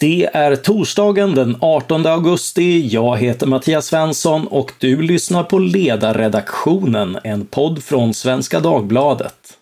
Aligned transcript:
Det 0.00 0.28
är 0.32 0.56
torsdagen 0.56 1.34
den 1.34 1.56
18 1.60 2.06
augusti. 2.06 2.88
Jag 2.88 3.16
heter 3.16 3.46
Mattias 3.46 3.86
Svensson 3.86 4.46
och 4.46 4.72
du 4.78 5.02
lyssnar 5.02 5.42
på 5.42 5.58
Ledarredaktionen, 5.58 7.18
en 7.24 7.46
podd 7.46 7.84
från 7.84 8.14
Svenska 8.14 8.60
Dagbladet. 8.60 9.58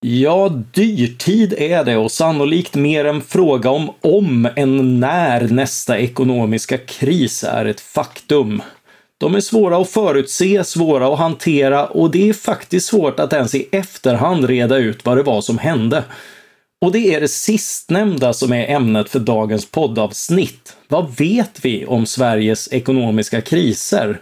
Ja, 0.00 0.48
dyrtid 0.48 1.54
är 1.58 1.84
det 1.84 1.96
och 1.96 2.10
sannolikt 2.10 2.74
mer 2.74 3.04
en 3.04 3.20
fråga 3.20 3.70
om 3.70 3.90
om 4.00 4.48
än 4.56 5.00
när 5.00 5.48
nästa 5.48 5.98
ekonomiska 5.98 6.78
kris 6.78 7.44
är 7.44 7.64
ett 7.64 7.80
faktum. 7.80 8.62
De 9.20 9.34
är 9.34 9.40
svåra 9.40 9.76
att 9.76 9.90
förutse, 9.90 10.64
svåra 10.64 11.12
att 11.12 11.18
hantera 11.18 11.86
och 11.86 12.10
det 12.10 12.28
är 12.28 12.32
faktiskt 12.32 12.86
svårt 12.86 13.20
att 13.20 13.32
ens 13.32 13.54
i 13.54 13.68
efterhand 13.72 14.44
reda 14.44 14.76
ut 14.76 15.04
vad 15.04 15.16
det 15.16 15.22
var 15.22 15.40
som 15.40 15.58
hände. 15.58 16.04
Och 16.80 16.92
det 16.92 17.14
är 17.14 17.20
det 17.20 17.28
sistnämnda 17.28 18.32
som 18.32 18.52
är 18.52 18.68
ämnet 18.68 19.10
för 19.10 19.18
dagens 19.18 19.70
poddavsnitt. 19.70 20.76
Vad 20.88 21.16
vet 21.16 21.64
vi 21.64 21.86
om 21.86 22.06
Sveriges 22.06 22.72
ekonomiska 22.72 23.40
kriser? 23.40 24.20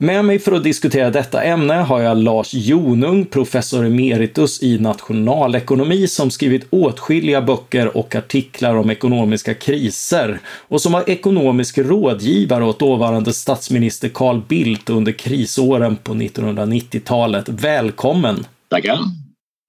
Med 0.00 0.24
mig 0.24 0.38
för 0.38 0.52
att 0.52 0.64
diskutera 0.64 1.10
detta 1.10 1.42
ämne 1.42 1.74
har 1.74 2.00
jag 2.00 2.18
Lars 2.18 2.54
Jonung, 2.54 3.24
professor 3.24 3.86
emeritus 3.86 4.62
i 4.62 4.78
nationalekonomi 4.78 6.08
som 6.08 6.30
skrivit 6.30 6.66
åtskilliga 6.70 7.42
böcker 7.42 7.96
och 7.96 8.14
artiklar 8.14 8.74
om 8.74 8.90
ekonomiska 8.90 9.54
kriser 9.54 10.40
och 10.46 10.80
som 10.80 10.92
var 10.92 11.10
ekonomisk 11.10 11.78
rådgivare 11.78 12.64
åt 12.64 12.78
dåvarande 12.78 13.32
statsminister 13.32 14.08
Carl 14.08 14.42
Bildt 14.48 14.90
under 14.90 15.12
krisåren 15.12 15.96
på 15.96 16.14
1990-talet. 16.14 17.48
Välkommen! 17.48 18.46
Tackar! 18.68 18.98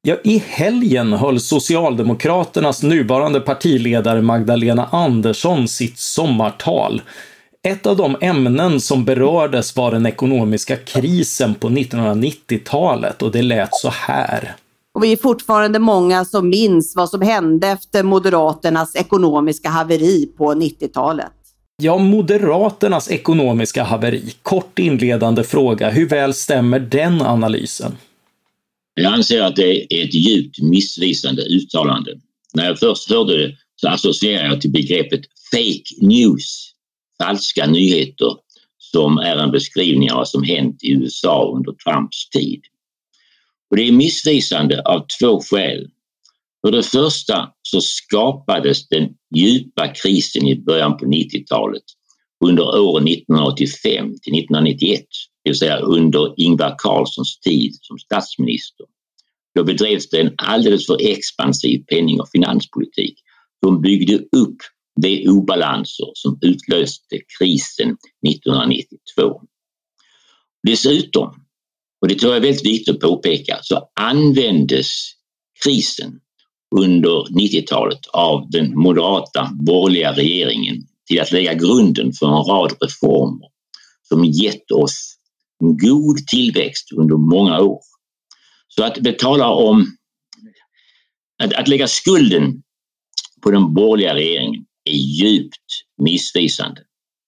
Ja, 0.02 0.16
i 0.24 0.44
helgen 0.48 1.14
höll 1.14 1.40
Socialdemokraternas 1.40 2.84
nuvarande 2.84 3.40
partiledare 3.40 4.22
Magdalena 4.22 4.86
Andersson 4.92 5.68
sitt 5.68 6.00
sommartal. 6.00 7.02
Ett 7.68 7.86
av 7.86 7.98
de 7.98 8.18
ämnen 8.22 8.82
som 8.82 9.06
berördes 9.06 9.76
var 9.76 9.92
den 9.92 10.06
ekonomiska 10.06 10.76
krisen 10.76 11.56
på 11.56 11.70
1990-talet 11.70 13.22
och 13.22 13.32
det 13.32 13.42
lät 13.42 13.76
så 13.76 13.90
här. 13.90 14.56
Och 14.94 15.04
vi 15.04 15.12
är 15.12 15.18
fortfarande 15.18 15.80
många 15.80 16.26
som 16.26 16.50
minns 16.50 16.96
vad 16.96 17.10
som 17.10 17.22
hände 17.22 17.68
efter 17.68 18.04
Moderaternas 18.04 18.96
ekonomiska 18.96 19.70
haveri 19.70 20.26
på 20.38 20.54
90-talet. 20.54 21.32
Ja, 21.82 21.98
Moderaternas 21.98 23.12
ekonomiska 23.12 23.84
haveri. 23.84 24.34
Kort 24.44 24.80
inledande 24.80 25.44
fråga. 25.44 25.90
Hur 25.90 26.10
väl 26.10 26.34
stämmer 26.34 26.80
den 26.80 27.22
analysen? 27.22 27.98
Jag 28.94 29.14
anser 29.14 29.42
att 29.42 29.56
det 29.56 29.94
är 29.94 30.06
ett 30.06 30.14
djupt 30.14 30.62
missvisande 30.62 31.42
uttalande. 31.42 32.12
När 32.54 32.66
jag 32.66 32.80
först 32.80 33.10
hörde 33.10 33.38
det 33.38 33.56
så 33.76 33.88
associerade 33.88 34.48
jag 34.48 34.62
till 34.62 34.72
begreppet 34.72 35.22
fake 35.52 36.08
news 36.08 36.69
falska 37.24 37.68
nyheter 37.68 38.36
som 38.78 39.18
är 39.18 39.36
en 39.36 39.52
beskrivning 39.52 40.12
av 40.12 40.18
vad 40.18 40.30
som 40.30 40.44
hänt 40.44 40.84
i 40.84 40.92
USA 40.92 41.54
under 41.56 41.72
Trumps 41.72 42.30
tid. 42.30 42.62
Och 43.70 43.78
det 43.78 43.88
är 43.88 43.92
missvisande 43.92 44.82
av 44.82 45.06
två 45.20 45.42
skäl. 45.42 45.88
För 46.62 46.72
det 46.72 46.84
första 46.84 47.50
så 47.62 47.82
skapades 47.82 48.88
den 48.88 49.10
djupa 49.36 49.88
krisen 49.88 50.48
i 50.48 50.62
början 50.62 50.98
på 50.98 51.06
90-talet 51.06 51.84
under 52.46 52.80
åren 52.80 53.08
1985 53.08 54.06
till 54.22 54.40
1991, 54.40 55.06
det 55.44 55.50
vill 55.50 55.60
säga 55.60 55.78
under 55.78 56.34
Ingvar 56.38 56.76
Carlssons 56.78 57.40
tid 57.40 57.78
som 57.82 57.98
statsminister. 57.98 58.86
Då 59.56 59.64
bedrevs 59.64 60.10
det 60.10 60.22
en 60.22 60.34
alldeles 60.38 60.88
för 60.88 60.98
expansiv 61.02 61.84
penning 61.88 62.22
och 62.22 62.30
finanspolitik 62.30 63.20
som 63.66 63.82
byggde 63.82 64.16
upp 64.16 64.58
de 65.02 65.30
obalanser 65.30 66.12
som 66.14 66.40
utlöste 66.42 67.20
krisen 67.40 67.98
1992. 68.28 69.42
Dessutom, 70.68 71.30
och 72.02 72.08
det 72.08 72.16
tror 72.16 72.32
jag 72.32 72.38
är 72.38 72.48
väldigt 72.48 72.66
viktigt 72.66 72.96
att 72.96 73.02
påpeka, 73.02 73.60
så 73.62 73.90
användes 74.00 74.88
krisen 75.64 76.20
under 76.76 77.40
90-talet 77.40 78.08
av 78.14 78.50
den 78.50 78.80
moderata 78.80 79.50
borgerliga 79.54 80.14
regeringen 80.14 80.76
till 81.08 81.22
att 81.22 81.32
lägga 81.32 81.54
grunden 81.54 82.14
för 82.14 82.28
en 82.28 82.44
rad 82.44 82.74
reformer 82.82 83.48
som 84.02 84.26
gett 84.26 84.72
oss 84.72 85.16
en 85.64 85.78
god 85.78 86.28
tillväxt 86.28 86.92
under 86.92 87.18
många 87.18 87.60
år. 87.60 87.80
Så 88.68 88.84
att 88.84 89.00
betala 89.00 89.50
om 89.50 89.86
att, 91.44 91.54
att 91.54 91.68
lägga 91.68 91.88
skulden 91.88 92.64
på 93.42 93.52
den 93.52 93.74
borgerliga 93.74 94.16
regeringen 94.16 94.66
är 94.90 95.24
djupt 95.24 95.86
missvisande. 96.02 96.82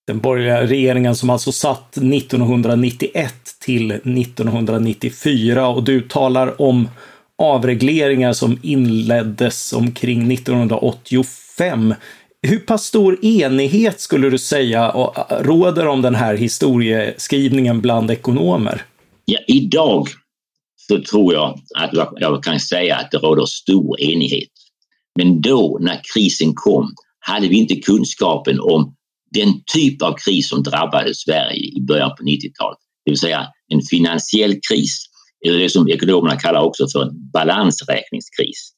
Den 0.08 0.20
borgerliga 0.20 0.68
regeringen 0.68 1.16
som 1.16 1.30
alltså 1.30 1.52
satt 1.52 1.98
1991 1.98 3.34
till 3.60 3.92
1994 3.92 5.68
och 5.68 5.84
du 5.84 6.02
talar 6.02 6.62
om 6.62 6.90
avregleringar 7.38 8.34
som 8.34 8.60
inleddes 8.64 9.74
omkring 9.74 10.32
1985. 10.32 11.94
Hur 12.48 12.60
pass 12.60 12.86
stor 12.86 13.26
enighet 13.26 14.00
skulle 14.00 14.30
du 14.30 14.38
säga 14.38 14.92
råder 15.30 15.88
om 15.88 16.02
den 16.02 16.16
här 16.16 16.36
historieskrivningen 16.36 17.82
bland 17.82 18.12
ekonomer? 18.12 18.86
Ja, 19.26 19.40
idag 19.48 20.08
så 20.88 21.02
tror 21.02 21.34
jag 21.34 21.60
att 21.78 21.92
jag 22.16 22.44
kan 22.44 22.60
säga 22.60 22.96
att 22.96 23.12
det 23.12 23.18
råder 23.18 23.46
stor 23.46 24.02
enighet. 24.02 24.50
Men 25.16 25.42
då 25.42 25.78
när 25.82 26.02
krisen 26.14 26.54
kom 26.56 26.96
hade 27.22 27.48
vi 27.48 27.58
inte 27.58 27.76
kunskapen 27.76 28.60
om 28.60 28.96
den 29.34 29.54
typ 29.74 30.02
av 30.02 30.16
kris 30.26 30.50
som 30.50 30.64
drabbade 30.64 31.16
Sverige 31.16 31.78
i 31.78 31.82
början 31.82 32.12
på 32.18 32.24
90-talet, 32.24 32.78
det 33.06 33.12
vill 33.12 33.20
säga 33.20 33.48
en 33.68 33.82
finansiell 33.82 34.56
kris, 34.70 35.06
eller 35.46 35.60
det 35.60 35.70
som 35.70 35.90
ekonomerna 35.90 36.40
kallar 36.40 36.62
också 36.62 36.88
för 36.88 37.02
en 37.02 37.32
balansräkningskris. 37.34 38.72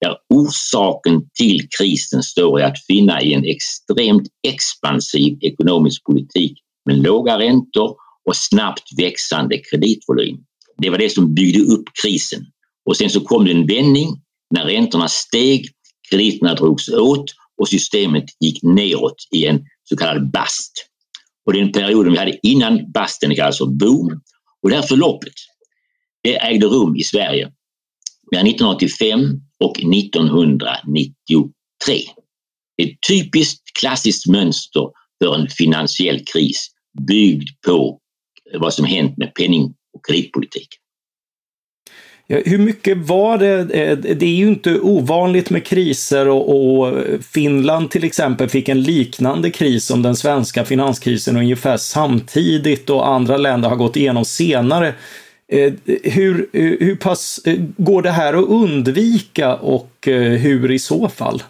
Där 0.00 0.16
orsaken 0.34 1.22
till 1.34 1.68
krisen 1.78 2.22
står 2.22 2.60
i 2.60 2.62
att 2.62 2.86
finna 2.86 3.22
i 3.22 3.34
en 3.34 3.44
extremt 3.44 4.28
expansiv 4.48 5.38
ekonomisk 5.40 6.04
politik 6.04 6.58
med 6.86 6.98
låga 7.02 7.38
räntor 7.38 7.96
och 8.28 8.36
snabbt 8.36 8.98
växande 8.98 9.58
kreditvolym. 9.58 10.36
Det 10.78 10.90
var 10.90 10.98
det 10.98 11.10
som 11.10 11.34
byggde 11.34 11.60
upp 11.60 11.84
krisen. 12.02 12.46
Och 12.84 12.96
sen 12.96 13.10
så 13.10 13.20
kom 13.20 13.44
det 13.44 13.50
en 13.50 13.66
vändning 13.66 14.08
när 14.50 14.64
räntorna 14.64 15.08
steg, 15.08 15.68
krediterna 16.10 16.54
drogs 16.54 16.88
åt 16.88 17.24
och 17.62 17.68
systemet 17.68 18.24
gick 18.40 18.62
neråt 18.62 19.16
i 19.30 19.46
en 19.46 19.64
så 19.84 19.96
kallad 19.96 20.30
bast. 20.30 20.72
Och 21.46 21.52
den 21.52 21.72
perioden 21.72 22.12
vi 22.12 22.18
hade 22.18 22.38
innan 22.42 22.92
basten 22.92 23.34
kallas 23.34 23.58
för 23.58 23.66
boom. 23.66 24.20
Och 24.62 24.70
det 24.70 24.76
här 24.76 24.82
förloppet 24.82 25.32
det 26.22 26.36
ägde 26.36 26.66
rum 26.66 26.96
i 26.96 27.04
Sverige 27.04 27.52
mellan 28.32 28.46
1985 28.46 29.40
och 29.64 29.78
1993. 29.78 31.52
Ett 32.82 33.00
typiskt 33.08 33.62
klassiskt 33.80 34.26
mönster 34.26 34.88
för 35.24 35.34
en 35.34 35.48
finansiell 35.48 36.24
kris 36.24 36.68
byggd 37.06 37.48
på 37.66 38.00
vad 38.58 38.74
som 38.74 38.84
hänt 38.84 39.16
med 39.16 39.34
penning 39.34 39.74
och 39.92 40.06
kreditpolitiken. 40.06 40.81
Hur 42.32 42.58
mycket 42.58 42.98
var 42.98 43.38
det? 43.38 43.58
Eh, 43.60 43.98
det 43.98 44.26
är 44.26 44.36
ju 44.36 44.48
inte 44.48 44.80
ovanligt 44.80 45.50
med 45.50 45.64
kriser 45.64 46.28
och, 46.28 46.78
och, 46.78 46.94
Finland 47.32 47.90
till 47.90 48.04
exempel 48.04 48.48
fick 48.48 48.68
en 48.68 48.82
liknande 48.82 49.50
kris 49.50 49.86
som 49.86 50.02
den 50.02 50.16
svenska 50.16 50.64
finanskrisen 50.64 51.36
ungefär 51.36 51.76
samtidigt 51.76 52.90
och 52.90 53.08
andra 53.08 53.36
länder 53.36 53.68
har 53.68 53.76
gått 53.76 53.96
igenom 53.96 54.24
senare. 54.24 54.94
Eh, 55.52 55.72
hur, 56.02 56.48
eh, 56.52 56.62
hur 56.62 56.96
pass 56.96 57.40
går 57.76 58.02
det 58.02 58.10
här 58.10 58.34
att 58.34 58.48
undvika 58.48 59.56
och 59.56 59.92
hur 60.38 60.70
i 60.70 60.78
så 60.78 61.08
fall? 61.08 61.42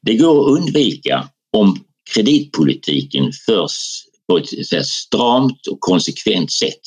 Det 0.00 0.16
går 0.16 0.40
att 0.40 0.60
undvika 0.60 1.28
om 1.52 1.84
kreditpolitiken 2.14 3.32
förs 3.46 4.04
på 4.28 4.38
ett 4.38 4.86
stramt 4.86 5.66
och 5.66 5.80
konsekvent 5.80 6.52
sätt. 6.52 6.80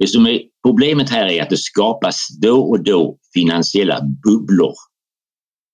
Det 0.00 0.06
som 0.06 0.26
är 0.26 0.42
problemet 0.66 1.10
här 1.10 1.26
är 1.26 1.42
att 1.42 1.50
det 1.50 1.56
skapas 1.56 2.28
då 2.42 2.60
och 2.60 2.84
då 2.84 3.18
finansiella 3.34 4.00
bubblor 4.24 4.74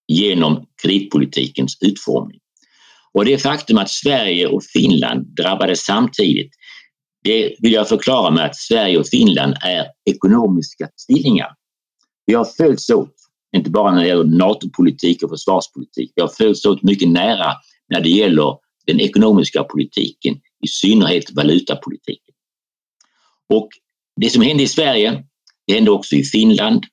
genom 0.08 0.67
kreditpolitikens 0.82 1.78
utformning. 1.81 2.40
Och 3.12 3.25
det 3.25 3.38
faktum 3.38 3.78
att 3.78 3.90
Sverige 3.90 4.46
och 4.46 4.64
Finland 4.64 5.26
drabbades 5.37 5.84
samtidigt, 5.84 6.50
det 7.25 7.56
vill 7.58 7.73
jag 7.73 7.88
förklara 7.88 8.31
med 8.31 8.44
att 8.44 8.56
Sverige 8.56 8.99
och 8.99 9.06
Finland 9.06 9.55
är 9.62 9.87
ekonomiska 10.11 10.88
tvillingar. 11.06 11.49
Vi 12.26 12.34
har 12.34 12.44
följts 12.44 12.90
åt, 12.90 13.14
inte 13.56 13.70
bara 13.70 13.94
när 13.94 14.00
det 14.00 14.08
gäller 14.08 14.25
NATO-politik 14.25 15.22
och 15.22 15.31
försvarspolitik, 15.31 16.12
vi 16.17 16.22
har 16.22 16.29
följts 16.29 16.64
åt 16.64 16.82
mycket 16.82 17.08
nära 17.08 17.52
när 17.88 18.00
det 18.00 18.11
gäller 18.11 18.58
den 18.87 19.00
ekonomiska 19.00 19.64
politiken, 19.64 20.34
i 20.64 20.69
synnerhet 20.69 21.31
valutapolitiken. 21.31 22.34
Och 23.55 23.69
det 24.20 24.30
som 24.30 24.42
hände 24.42 24.62
i 24.62 24.68
Sverige, 24.68 25.24
det 25.66 25.74
hände 25.74 25.90
också 25.90 26.16
i 26.16 26.24
Finland 26.24 26.84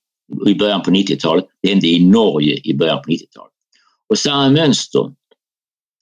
i 0.47 0.55
början 0.55 0.81
på 0.81 0.91
90-talet. 0.91 1.45
Det 1.61 1.69
hände 1.69 1.87
i 1.87 2.05
Norge 2.05 2.59
i 2.63 2.73
början 2.73 3.01
på 3.01 3.11
90-talet. 3.11 3.53
Och 4.09 4.19
samma 4.19 4.49
mönster 4.49 5.11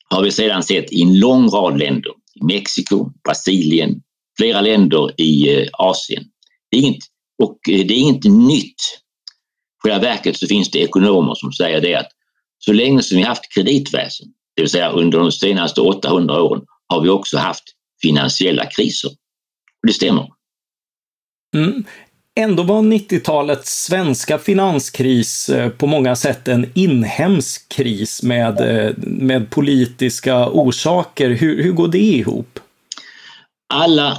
har 0.09 0.23
vi 0.23 0.31
sedan 0.31 0.63
sett 0.63 0.91
i 0.91 1.01
en 1.01 1.19
lång 1.19 1.47
rad 1.47 1.79
länder. 1.79 2.12
I 2.35 2.44
Mexiko, 2.45 3.09
Brasilien, 3.23 4.01
flera 4.38 4.62
länder 4.62 5.21
i 5.21 5.56
eh, 5.56 5.68
Asien. 5.73 6.23
Det 6.71 6.77
är 6.77 6.81
inget, 6.81 7.03
och 7.44 7.69
eh, 7.69 7.85
det 7.85 7.94
är 7.94 7.97
inget 7.97 8.24
nytt. 8.24 8.81
I 9.85 9.88
själva 9.88 10.00
verket 10.00 10.38
så 10.38 10.47
finns 10.47 10.71
det 10.71 10.79
ekonomer 10.79 11.35
som 11.35 11.53
säger 11.53 11.81
det 11.81 11.95
att 11.95 12.09
så 12.57 12.74
länge 12.74 13.03
som 13.03 13.17
vi 13.17 13.24
haft 13.24 13.53
kreditväsen, 13.53 14.27
det 14.56 14.62
vill 14.62 14.69
säga 14.69 14.89
under 14.89 15.19
de 15.19 15.31
senaste 15.31 15.81
800 15.81 16.41
åren, 16.41 16.62
har 16.88 17.01
vi 17.01 17.09
också 17.09 17.38
haft 17.38 17.63
finansiella 18.01 18.65
kriser. 18.65 19.09
Och 19.81 19.88
det 19.88 19.94
stämmer. 19.94 20.27
Mm. 21.56 21.83
Ändå 22.36 22.63
var 22.63 22.81
90-talets 22.81 23.83
svenska 23.83 24.38
finanskris 24.38 25.50
eh, 25.50 25.69
på 25.69 25.88
många 25.88 26.15
sätt 26.15 26.48
en 26.48 26.71
inhemsk 26.75 27.69
kris 27.69 28.24
med, 28.24 28.62
eh, 28.62 28.94
med 28.98 29.50
politiska 29.50 30.50
orsaker. 30.50 31.30
Hur, 31.30 31.63
hur 31.63 31.71
går 31.71 31.88
det 31.88 32.00
ihop? 32.00 32.59
Alla 33.74 34.18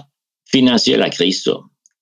finansiella 0.53 1.09
kriser 1.09 1.57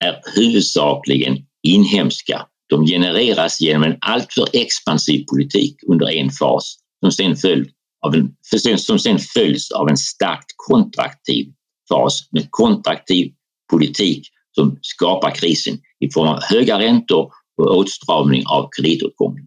är 0.05 0.21
huvudsakligen 0.35 1.38
inhemska. 1.62 2.47
De 2.69 2.87
genereras 2.87 3.61
genom 3.61 3.82
en 3.82 3.97
alltför 4.00 4.49
expansiv 4.53 5.25
politik 5.25 5.77
under 5.87 6.11
en 6.11 6.31
fas 6.31 6.77
som 7.00 7.12
sen, 7.12 7.37
följ 7.37 7.71
av 8.06 8.15
en, 8.15 8.79
som 8.79 8.99
sen 8.99 9.19
följs 9.19 9.71
av 9.71 9.88
en 9.88 9.97
starkt 9.97 10.55
kontraktiv 10.56 11.53
fas 11.88 12.29
med 12.32 12.47
kontraktiv 12.50 13.32
politik 13.71 14.29
som 14.55 14.79
skapar 14.82 15.35
krisen 15.35 15.79
i 16.00 16.11
form 16.11 16.29
av 16.29 16.43
höga 16.43 16.79
räntor 16.79 17.32
och 17.56 17.76
åtstramning 17.76 18.43
av 18.47 18.69
kreditåtgången. 18.76 19.44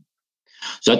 Så 0.79 0.93
att 0.93 0.99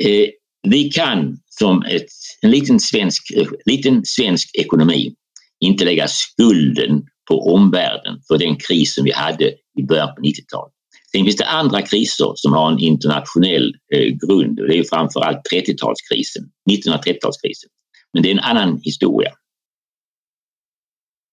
eh, 0.00 0.28
vi 0.68 0.90
kan 0.90 1.38
som 1.46 1.82
ett, 1.82 2.06
en 2.42 2.50
liten 2.50 2.80
svensk, 2.80 3.30
eh, 3.36 3.46
liten 3.66 4.04
svensk 4.04 4.50
ekonomi 4.54 5.14
inte 5.60 5.84
lägga 5.84 6.08
skulden 6.08 7.02
på 7.28 7.54
omvärlden 7.54 8.20
för 8.28 8.38
den 8.38 8.56
kris 8.56 8.94
som 8.94 9.04
vi 9.04 9.12
hade 9.12 9.54
i 9.78 9.82
början 9.88 10.14
på 10.14 10.22
90-talet. 10.22 10.74
Sen 11.12 11.24
finns 11.24 11.36
det 11.36 11.46
andra 11.46 11.82
kriser 11.82 12.32
som 12.34 12.52
har 12.52 12.72
en 12.72 12.78
internationell 12.78 13.74
eh, 13.94 14.06
grund 14.06 14.60
och 14.60 14.68
det 14.68 14.78
är 14.78 14.84
framförallt 14.84 15.40
30-talskrisen, 15.52 16.44
1930-talskrisen. 16.70 17.68
Men 18.12 18.22
det 18.22 18.28
är 18.28 18.32
en 18.32 18.40
annan 18.40 18.80
historia. 18.82 19.30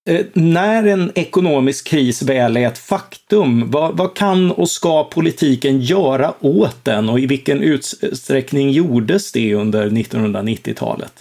Eh, 0.07 0.25
när 0.33 0.83
en 0.83 1.11
ekonomisk 1.15 1.87
kris 1.87 2.21
väl 2.21 2.57
är 2.57 2.67
ett 2.67 2.77
faktum, 2.77 3.71
vad, 3.71 3.97
vad, 3.97 4.15
kan 4.15 4.51
och 4.51 4.69
ska 4.69 5.03
politiken 5.03 5.81
göra 5.81 6.33
åt 6.39 6.85
den 6.85 7.09
och 7.09 7.19
i 7.19 7.25
vilken 7.25 7.61
utsträckning 7.61 8.71
gjordes 8.71 9.31
det 9.31 9.53
under 9.53 9.89
1990-talet? 9.89 11.13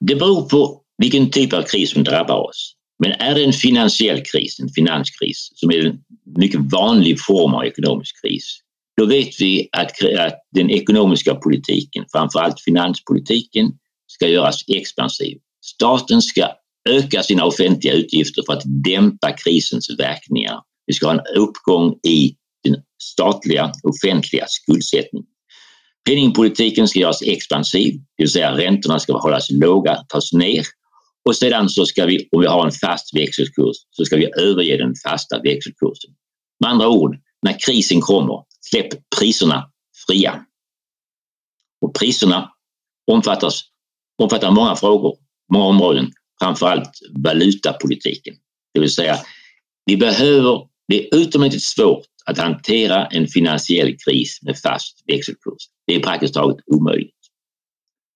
Det 0.00 0.14
beror 0.14 0.48
på 0.48 0.80
vilken 0.98 1.30
typ 1.30 1.52
av 1.52 1.62
kris 1.62 1.90
som 1.90 2.04
drabbar 2.04 2.48
oss. 2.48 2.74
Men 2.98 3.12
är 3.12 3.34
det 3.34 3.44
en 3.44 3.52
finansiell 3.52 4.22
kris, 4.24 4.60
en 4.60 4.68
finanskris, 4.68 5.50
som 5.54 5.70
är 5.70 5.86
en 5.86 5.98
mycket 6.36 6.60
vanlig 6.72 7.20
form 7.20 7.54
av 7.54 7.64
ekonomisk 7.64 8.22
kris, 8.22 8.58
då 8.96 9.06
vet 9.06 9.40
vi 9.40 9.68
att, 9.72 9.90
att 10.18 10.40
den 10.52 10.70
ekonomiska 10.70 11.34
politiken, 11.34 12.04
framförallt 12.12 12.60
finanspolitiken, 12.60 13.72
ska 14.06 14.28
göras 14.28 14.64
expansiv. 14.68 15.38
Staten 15.64 16.22
ska 16.22 16.48
öka 16.88 17.22
sina 17.22 17.44
offentliga 17.44 17.94
utgifter 17.94 18.42
för 18.46 18.52
att 18.52 18.62
dämpa 18.84 19.32
krisens 19.32 19.90
verkningar. 19.98 20.60
Vi 20.86 20.94
ska 20.94 21.06
ha 21.06 21.12
en 21.12 21.36
uppgång 21.36 21.98
i 22.08 22.34
den 22.64 22.76
statliga 23.02 23.72
offentliga 23.82 24.44
skuldsättningen. 24.48 25.28
Penningpolitiken 26.08 26.88
ska 26.88 26.98
göras 26.98 27.22
expansiv, 27.22 27.94
det 27.94 28.22
vill 28.22 28.30
säga 28.30 28.56
räntorna 28.56 28.98
ska 28.98 29.18
hållas 29.18 29.50
låga, 29.50 29.96
tas 30.08 30.32
ner 30.32 30.64
och 31.28 31.36
sedan 31.36 31.68
så 31.68 31.86
ska 31.86 32.06
vi, 32.06 32.28
om 32.32 32.40
vi 32.40 32.46
har 32.46 32.66
en 32.66 32.72
fast 32.72 33.16
växelkurs, 33.16 33.76
så 33.90 34.04
ska 34.04 34.16
vi 34.16 34.30
överge 34.40 34.76
den 34.76 34.94
fasta 35.06 35.38
växelkursen. 35.42 36.10
Med 36.60 36.70
andra 36.70 36.88
ord, 36.88 37.16
när 37.42 37.58
krisen 37.66 38.00
kommer, 38.00 38.44
släpp 38.60 38.88
priserna 39.18 39.70
fria. 40.06 40.44
Och 41.80 41.94
priserna 41.94 42.50
omfattas, 43.10 43.62
omfattar 44.22 44.50
många 44.50 44.76
frågor, 44.76 45.16
många 45.52 45.64
områden 45.64 46.12
framförallt 46.42 46.90
valutapolitiken. 47.10 48.34
Det 48.74 48.80
vill 48.80 48.94
säga, 48.94 49.16
vi 49.86 49.96
behöver, 49.96 50.68
det 50.88 51.08
är 51.08 51.16
utomordentligt 51.16 51.62
svårt 51.62 52.06
att 52.24 52.38
hantera 52.38 53.06
en 53.06 53.26
finansiell 53.26 53.96
kris 53.98 54.38
med 54.42 54.58
fast 54.58 55.02
växelkurs. 55.06 55.62
Det 55.86 55.94
är 55.94 56.00
praktiskt 56.00 56.34
taget 56.34 56.56
omöjligt. 56.66 57.14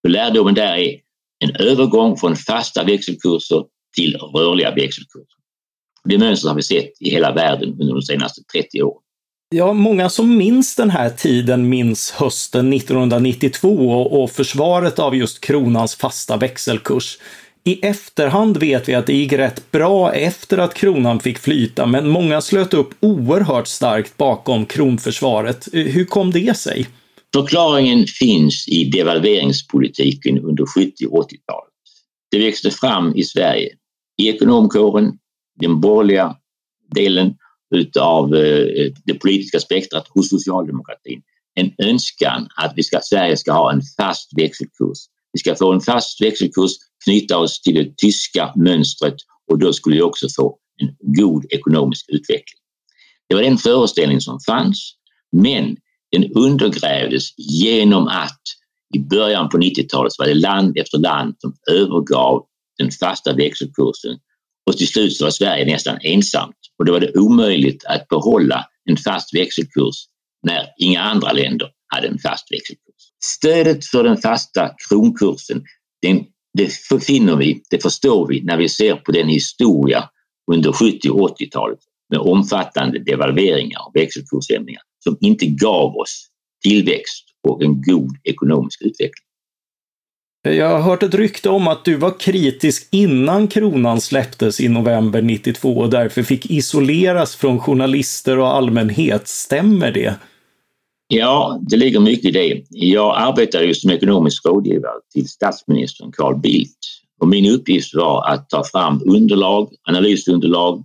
För 0.06 0.08
lärdomen 0.08 0.54
där 0.54 0.76
är 0.76 1.00
en 1.44 1.56
övergång 1.56 2.16
från 2.16 2.36
fasta 2.36 2.84
växelkurser 2.84 3.64
till 3.94 4.16
rörliga 4.16 4.70
växelkurser. 4.70 5.42
Det 6.04 6.18
mönstret 6.18 6.48
har 6.48 6.56
vi 6.56 6.62
sett 6.62 6.92
i 7.00 7.10
hela 7.10 7.32
världen 7.32 7.70
under 7.80 7.94
de 7.94 8.02
senaste 8.02 8.42
30 8.42 8.82
åren. 8.82 9.02
Ja, 9.54 9.72
många 9.72 10.08
som 10.08 10.36
minns 10.36 10.76
den 10.76 10.90
här 10.90 11.10
tiden 11.10 11.68
minns 11.68 12.10
hösten 12.10 12.72
1992 12.72 13.68
och 14.02 14.30
försvaret 14.30 14.98
av 14.98 15.16
just 15.16 15.40
kronans 15.40 15.96
fasta 15.96 16.36
växelkurs. 16.36 17.18
I 17.64 17.86
efterhand 17.86 18.56
vet 18.56 18.88
vi 18.88 18.94
att 18.94 19.06
det 19.06 19.12
gick 19.12 19.32
rätt 19.32 19.70
bra 19.70 20.12
efter 20.12 20.58
att 20.58 20.74
kronan 20.74 21.20
fick 21.20 21.38
flyta, 21.38 21.86
men 21.86 22.08
många 22.08 22.40
slöt 22.40 22.74
upp 22.74 22.94
oerhört 23.00 23.66
starkt 23.66 24.16
bakom 24.16 24.66
kronförsvaret. 24.66 25.68
Hur 25.72 26.04
kom 26.04 26.30
det 26.30 26.56
sig? 26.56 26.86
Förklaringen 27.34 28.06
finns 28.06 28.68
i 28.68 28.84
devalveringspolitiken 28.84 30.38
under 30.38 30.66
70 30.66 31.06
och 31.10 31.22
80-talet. 31.22 31.72
Det 32.30 32.38
växte 32.38 32.70
fram 32.70 33.14
i 33.16 33.24
Sverige, 33.24 33.68
i 34.22 34.28
ekonomkåren, 34.28 35.12
den 35.60 35.80
borgerliga 35.80 36.36
delen 36.94 37.34
utav 37.74 38.34
eh, 38.34 38.92
det 39.04 39.14
politiska 39.14 39.60
spektrat 39.60 40.08
hos 40.08 40.30
socialdemokratin. 40.30 41.22
En 41.54 41.72
önskan 41.78 42.48
att 42.56 42.72
vi 42.76 42.82
ska, 42.82 43.00
Sverige 43.02 43.36
ska 43.36 43.52
ha 43.52 43.72
en 43.72 43.80
fast 44.00 44.30
växelkurs. 44.38 44.98
Vi 45.32 45.38
ska 45.38 45.54
få 45.54 45.72
en 45.72 45.80
fast 45.80 46.20
växelkurs 46.20 46.72
knyta 47.04 47.38
oss 47.38 47.60
till 47.60 47.74
det 47.74 47.96
tyska 47.96 48.52
mönstret 48.56 49.14
och 49.50 49.58
då 49.58 49.72
skulle 49.72 49.96
vi 49.96 50.02
också 50.02 50.26
få 50.36 50.58
en 50.80 51.14
god 51.16 51.44
ekonomisk 51.50 52.06
utveckling. 52.08 52.60
Det 53.28 53.34
var 53.34 53.42
den 53.42 53.58
föreställning 53.58 54.20
som 54.20 54.40
fanns, 54.46 54.94
men 55.36 55.76
den 56.12 56.32
undergrävdes 56.34 57.38
genom 57.38 58.08
att 58.08 58.40
i 58.94 58.98
början 58.98 59.48
på 59.48 59.58
90-talet 59.58 60.12
var 60.18 60.26
det 60.26 60.34
land 60.34 60.78
efter 60.78 60.98
land 60.98 61.34
som 61.38 61.54
övergav 61.70 62.46
den 62.78 62.90
fasta 62.90 63.32
växelkursen 63.32 64.18
och 64.66 64.76
till 64.76 64.88
slut 64.88 65.16
så 65.16 65.24
var 65.24 65.30
Sverige 65.30 65.64
nästan 65.64 65.98
ensamt 66.02 66.56
och 66.78 66.84
då 66.84 66.92
var 66.92 67.00
det 67.00 67.18
omöjligt 67.18 67.84
att 67.84 68.08
behålla 68.08 68.64
en 68.90 68.96
fast 68.96 69.34
växelkurs 69.34 69.96
när 70.42 70.66
inga 70.78 71.02
andra 71.02 71.32
länder 71.32 71.70
hade 71.86 72.08
en 72.08 72.18
fast 72.18 72.52
växelkurs. 72.52 72.91
Stödet 73.24 73.86
för 73.86 74.04
den 74.04 74.16
fasta 74.16 74.70
kronkursen 74.88 75.64
den 76.02 76.24
det 76.58 77.04
finner 77.04 77.36
vi, 77.36 77.62
det 77.70 77.82
förstår 77.82 78.28
vi 78.28 78.42
när 78.42 78.56
vi 78.56 78.68
ser 78.68 78.94
på 78.94 79.12
den 79.12 79.28
historia 79.28 80.10
under 80.52 80.72
70 80.72 81.10
och 81.10 81.38
80-talet 81.40 81.78
med 82.10 82.20
omfattande 82.20 82.98
devalveringar 82.98 83.80
och 83.86 83.96
växelkursändringar 83.96 84.82
som 85.04 85.16
inte 85.20 85.46
gav 85.46 85.96
oss 85.96 86.28
tillväxt 86.64 87.24
och 87.48 87.62
en 87.62 87.82
god 87.82 88.16
ekonomisk 88.24 88.82
utveckling. 88.82 89.26
Jag 90.44 90.68
har 90.68 90.80
hört 90.80 91.02
ett 91.02 91.14
rykte 91.14 91.50
om 91.50 91.68
att 91.68 91.84
du 91.84 91.96
var 91.96 92.18
kritisk 92.18 92.88
innan 92.90 93.48
kronan 93.48 94.00
släpptes 94.00 94.60
i 94.60 94.68
november 94.68 95.22
92 95.22 95.78
och 95.78 95.90
därför 95.90 96.22
fick 96.22 96.50
isoleras 96.50 97.36
från 97.36 97.60
journalister 97.60 98.38
och 98.38 98.54
allmänhet. 98.54 99.28
Stämmer 99.28 99.92
det? 99.92 100.14
Ja, 101.14 101.60
det 101.62 101.76
ligger 101.76 102.00
mycket 102.00 102.24
i 102.24 102.30
det. 102.30 102.64
Jag 102.70 103.16
arbetade 103.16 103.64
ju 103.64 103.74
som 103.74 103.90
ekonomisk 103.90 104.46
rådgivare 104.46 105.00
till 105.12 105.28
statsministern 105.28 106.12
Carl 106.12 106.40
Bildt 106.40 106.78
och 107.20 107.28
min 107.28 107.52
uppgift 107.52 107.94
var 107.94 108.28
att 108.28 108.48
ta 108.48 108.64
fram 108.64 109.02
underlag, 109.06 109.74
analysunderlag 109.88 110.84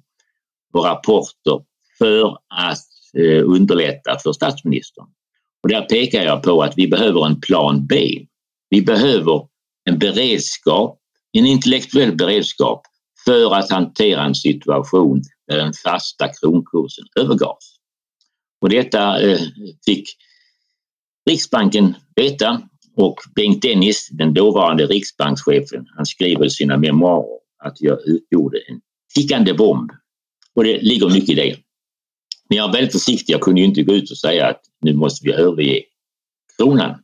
och 0.73 0.85
rapporter 0.85 1.61
för 1.97 2.37
att 2.49 2.87
eh, 3.17 3.43
underlätta 3.45 4.19
för 4.23 4.33
statsministern. 4.33 5.05
Och 5.63 5.69
där 5.69 5.81
pekar 5.81 6.23
jag 6.23 6.43
på 6.43 6.61
att 6.61 6.73
vi 6.77 6.87
behöver 6.87 7.25
en 7.25 7.39
plan 7.39 7.87
B. 7.87 8.25
Vi 8.69 8.81
behöver 8.81 9.47
en 9.89 9.99
beredskap, 9.99 10.99
en 11.31 11.45
intellektuell 11.45 12.15
beredskap 12.15 12.81
för 13.25 13.53
att 13.55 13.71
hantera 13.71 14.23
en 14.23 14.35
situation 14.35 15.21
där 15.47 15.57
den 15.57 15.73
fasta 15.83 16.27
kronkursen 16.27 17.05
övergavs. 17.19 17.76
Och 18.61 18.69
detta 18.69 19.21
eh, 19.21 19.39
fick 19.85 20.09
Riksbanken 21.29 21.95
veta 22.15 22.61
och 22.95 23.19
Bengt 23.35 23.61
Dennis, 23.61 24.09
den 24.11 24.33
dåvarande 24.33 24.85
riksbankschefen, 24.85 25.85
han 25.95 26.05
skriver 26.05 26.45
i 26.45 26.49
sina 26.49 26.77
memoarer 26.77 27.39
att 27.63 27.81
jag 27.81 28.07
utgjorde 28.07 28.57
en 28.69 28.81
tickande 29.15 29.53
bomb. 29.53 29.91
Och 30.55 30.63
det 30.63 30.81
ligger 30.81 31.09
mycket 31.09 31.29
i 31.29 31.33
det. 31.33 31.57
Men 32.49 32.57
jag 32.57 32.67
var 32.67 32.73
väldigt 32.73 32.91
försiktig. 32.91 33.33
Jag 33.33 33.41
kunde 33.41 33.61
ju 33.61 33.67
inte 33.67 33.83
gå 33.83 33.93
ut 33.93 34.11
och 34.11 34.17
säga 34.17 34.47
att 34.47 34.61
nu 34.81 34.93
måste 34.93 35.27
vi 35.27 35.33
överge 35.33 35.83
kronan. 36.57 37.03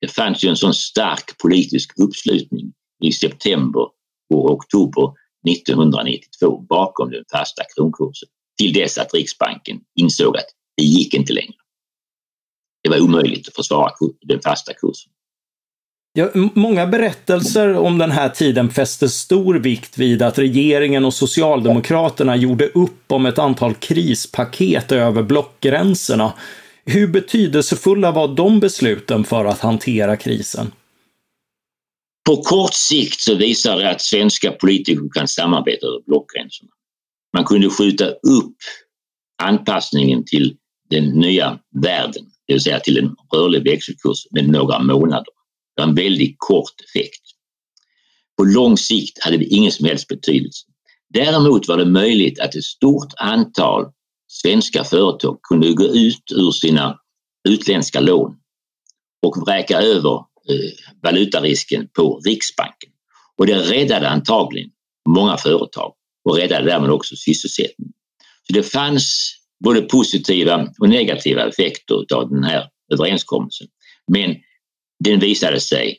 Det 0.00 0.08
fanns 0.08 0.44
ju 0.44 0.48
en 0.48 0.56
sån 0.56 0.74
stark 0.74 1.38
politisk 1.42 1.98
uppslutning 1.98 2.72
i 3.02 3.12
september 3.12 3.86
och 4.34 4.50
oktober 4.50 5.12
1992 5.48 6.58
bakom 6.68 7.10
den 7.10 7.24
fasta 7.32 7.62
kronkursen 7.76 8.28
till 8.58 8.72
dess 8.72 8.98
att 8.98 9.14
Riksbanken 9.14 9.80
insåg 9.94 10.36
att 10.36 10.46
det 10.76 10.82
gick 10.82 11.14
inte 11.14 11.32
längre. 11.32 11.54
Det 12.82 12.90
var 12.90 13.00
omöjligt 13.00 13.48
att 13.48 13.54
försvara 13.54 13.90
den 14.20 14.40
fasta 14.40 14.72
kursen. 14.74 15.12
Ja, 16.14 16.30
många 16.34 16.86
berättelser 16.86 17.76
om 17.76 17.98
den 17.98 18.10
här 18.10 18.28
tiden 18.28 18.70
fäster 18.70 19.08
stor 19.08 19.54
vikt 19.54 19.98
vid 19.98 20.22
att 20.22 20.38
regeringen 20.38 21.04
och 21.04 21.14
Socialdemokraterna 21.14 22.36
gjorde 22.36 22.68
upp 22.68 23.12
om 23.12 23.26
ett 23.26 23.38
antal 23.38 23.74
krispaket 23.74 24.92
över 24.92 25.22
blockgränserna. 25.22 26.32
Hur 26.84 27.08
betydelsefulla 27.08 28.12
var 28.12 28.28
de 28.28 28.60
besluten 28.60 29.24
för 29.24 29.44
att 29.44 29.60
hantera 29.60 30.16
krisen? 30.16 30.72
På 32.26 32.36
kort 32.36 32.74
sikt 32.74 33.20
så 33.20 33.34
visar 33.34 33.76
det 33.76 33.90
att 33.90 34.00
svenska 34.00 34.52
politiker 34.52 35.08
kan 35.14 35.28
samarbeta 35.28 35.86
över 35.86 36.00
blockgränserna. 36.06 36.70
Man 37.36 37.44
kunde 37.44 37.70
skjuta 37.70 38.06
upp 38.08 38.56
anpassningen 39.42 40.24
till 40.24 40.56
den 40.92 41.04
nya 41.04 41.58
världen, 41.82 42.24
det 42.46 42.52
vill 42.52 42.62
säga 42.62 42.80
till 42.80 42.98
en 42.98 43.16
rörlig 43.34 43.64
växelkurs 43.64 44.26
med 44.30 44.48
några 44.48 44.78
månader. 44.78 45.32
Det 45.76 45.82
var 45.82 45.88
en 45.88 45.94
väldigt 45.94 46.34
kort 46.38 46.80
effekt. 46.84 47.22
På 48.38 48.44
lång 48.44 48.76
sikt 48.76 49.24
hade 49.24 49.36
det 49.36 49.44
ingen 49.44 49.72
som 49.72 49.86
helst 49.86 50.08
betydelse. 50.08 50.66
Däremot 51.14 51.68
var 51.68 51.76
det 51.76 51.84
möjligt 51.84 52.40
att 52.40 52.54
ett 52.54 52.64
stort 52.64 53.12
antal 53.16 53.86
svenska 54.28 54.84
företag 54.84 55.38
kunde 55.42 55.72
gå 55.72 55.84
ut 55.84 56.32
ur 56.32 56.50
sina 56.50 56.98
utländska 57.48 58.00
lån 58.00 58.36
och 59.22 59.36
vräka 59.46 59.80
över 59.80 60.14
eh, 60.48 60.70
valutarisken 61.02 61.88
på 61.96 62.20
Riksbanken. 62.26 62.90
Och 63.38 63.46
det 63.46 63.58
räddade 63.58 64.08
antagligen 64.08 64.70
många 65.08 65.36
företag 65.36 65.92
och 66.24 66.36
räddade 66.36 66.64
därmed 66.64 66.90
också 66.90 67.16
sysselsättningen. 67.16 67.92
Så 68.46 68.52
det 68.52 68.62
fanns 68.62 69.34
både 69.62 69.82
positiva 69.82 70.68
och 70.78 70.88
negativa 70.88 71.48
effekter 71.48 72.14
av 72.14 72.30
den 72.30 72.44
här 72.44 72.68
överenskommelsen. 72.92 73.66
Men 74.12 74.36
den 75.04 75.20
visade 75.20 75.60
sig, 75.60 75.98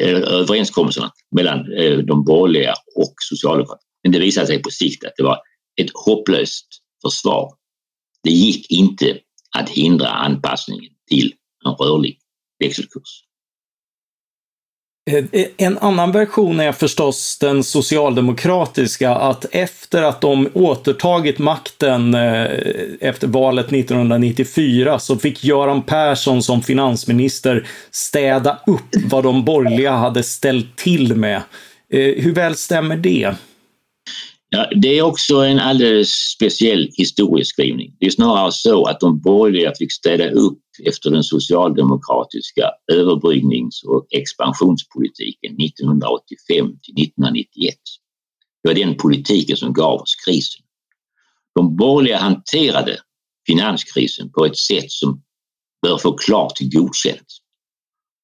eh, 0.00 0.18
överenskommelserna 0.18 1.10
mellan 1.36 1.72
eh, 1.72 1.98
de 1.98 2.24
borgerliga 2.24 2.74
och 2.96 3.14
Socialdemokraterna, 3.20 3.88
men 4.02 4.12
det 4.12 4.18
visade 4.18 4.46
sig 4.46 4.62
på 4.62 4.70
sikt 4.70 5.04
att 5.04 5.12
det 5.16 5.22
var 5.22 5.38
ett 5.80 5.90
hopplöst 5.94 6.66
försvar. 7.02 7.52
Det 8.22 8.30
gick 8.30 8.70
inte 8.70 9.18
att 9.56 9.68
hindra 9.68 10.08
anpassningen 10.08 10.92
till 11.08 11.32
en 11.64 11.72
rörlig 11.72 12.18
växelkurs. 12.58 13.25
Eh, 15.10 15.46
en 15.56 15.78
annan 15.78 16.12
version 16.12 16.60
är 16.60 16.72
förstås 16.72 17.38
den 17.38 17.64
socialdemokratiska, 17.64 19.10
att 19.10 19.46
efter 19.50 20.02
att 20.02 20.20
de 20.20 20.48
återtagit 20.54 21.38
makten 21.38 22.14
eh, 22.14 22.46
efter 23.00 23.26
valet 23.26 23.72
1994 23.72 24.98
så 24.98 25.16
fick 25.16 25.44
Göran 25.44 25.82
Persson 25.82 26.42
som 26.42 26.62
finansminister 26.62 27.66
städa 27.90 28.58
upp 28.66 28.96
vad 29.10 29.24
de 29.24 29.44
borgerliga 29.44 29.92
hade 29.92 30.22
ställt 30.22 30.76
till 30.76 31.14
med. 31.14 31.42
Eh, 31.92 32.22
hur 32.22 32.34
väl 32.34 32.56
stämmer 32.56 32.96
det? 32.96 33.34
Ja, 34.48 34.70
det 34.76 34.98
är 34.98 35.02
också 35.02 35.34
en 35.34 35.58
alldeles 35.58 36.10
speciell 36.10 36.90
historieskrivning. 36.94 37.92
Det 38.00 38.06
är 38.06 38.10
snarare 38.10 38.52
så 38.52 38.84
att 38.84 39.00
de 39.00 39.20
borgerliga 39.20 39.72
fick 39.78 39.92
städa 39.92 40.30
upp 40.30 40.58
efter 40.80 41.10
den 41.10 41.22
socialdemokratiska 41.22 42.70
överbryggnings 42.92 43.82
och 43.84 44.06
expansionspolitiken 44.10 45.56
1985 45.60 46.66
till 46.82 47.04
1991. 47.04 47.74
Det 48.62 48.68
var 48.68 48.74
den 48.74 48.96
politiken 48.96 49.56
som 49.56 49.72
gav 49.72 50.00
oss 50.00 50.14
krisen. 50.26 50.62
De 51.54 51.76
borgerliga 51.76 52.18
hanterade 52.18 52.98
finanskrisen 53.46 54.32
på 54.32 54.44
ett 54.44 54.58
sätt 54.58 54.90
som 54.90 55.22
bör 55.82 55.98
få 55.98 56.12
klart 56.12 56.58
godkänt. 56.60 57.26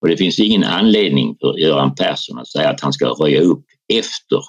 Och 0.00 0.08
det 0.08 0.16
finns 0.16 0.38
ingen 0.38 0.64
anledning 0.64 1.36
för 1.40 1.58
Göran 1.58 1.94
Persson 1.94 2.38
att 2.38 2.48
säga 2.48 2.70
att 2.70 2.80
han 2.80 2.92
ska 2.92 3.06
röja 3.06 3.40
upp 3.40 3.64
efter 3.92 4.40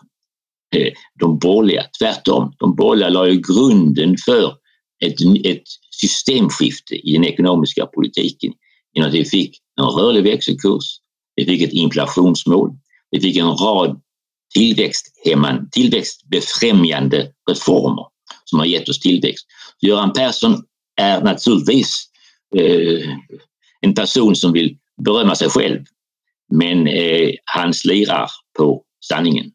eh, 0.75 0.93
de 1.19 1.39
borgerliga. 1.39 1.83
Tvärtom, 1.99 2.53
de 2.59 2.75
borgerliga 2.75 3.09
la 3.09 3.27
ju 3.27 3.41
grunden 3.41 4.15
för 4.25 4.57
ett, 5.05 5.45
ett 5.45 5.63
systemskifte 6.01 6.95
i 6.95 7.13
den 7.13 7.25
ekonomiska 7.25 7.85
politiken 7.85 8.53
genom 8.93 9.09
att 9.09 9.15
vi 9.15 9.25
fick 9.25 9.59
en 9.79 9.85
rörlig 9.85 10.23
växelkurs, 10.23 10.83
vi 11.35 11.45
fick 11.45 11.61
ett 11.61 11.73
inflationsmål, 11.73 12.71
vi 13.11 13.21
fick 13.21 13.37
en 13.37 13.51
rad 13.51 14.01
tillväxtbefrämjande 15.71 17.27
reformer 17.49 18.05
som 18.45 18.59
har 18.59 18.65
gett 18.65 18.89
oss 18.89 18.99
tillväxt. 18.99 19.47
Göran 19.81 20.13
Persson 20.13 20.63
är 21.01 21.21
naturligtvis 21.21 22.09
eh, 22.55 23.09
en 23.81 23.93
person 23.93 24.35
som 24.35 24.53
vill 24.53 24.77
berömma 25.05 25.35
sig 25.35 25.49
själv 25.49 25.85
men 26.51 26.87
eh, 26.87 27.31
han 27.45 27.73
slirar 27.73 28.29
på 28.57 28.83
sanningen. 29.05 29.51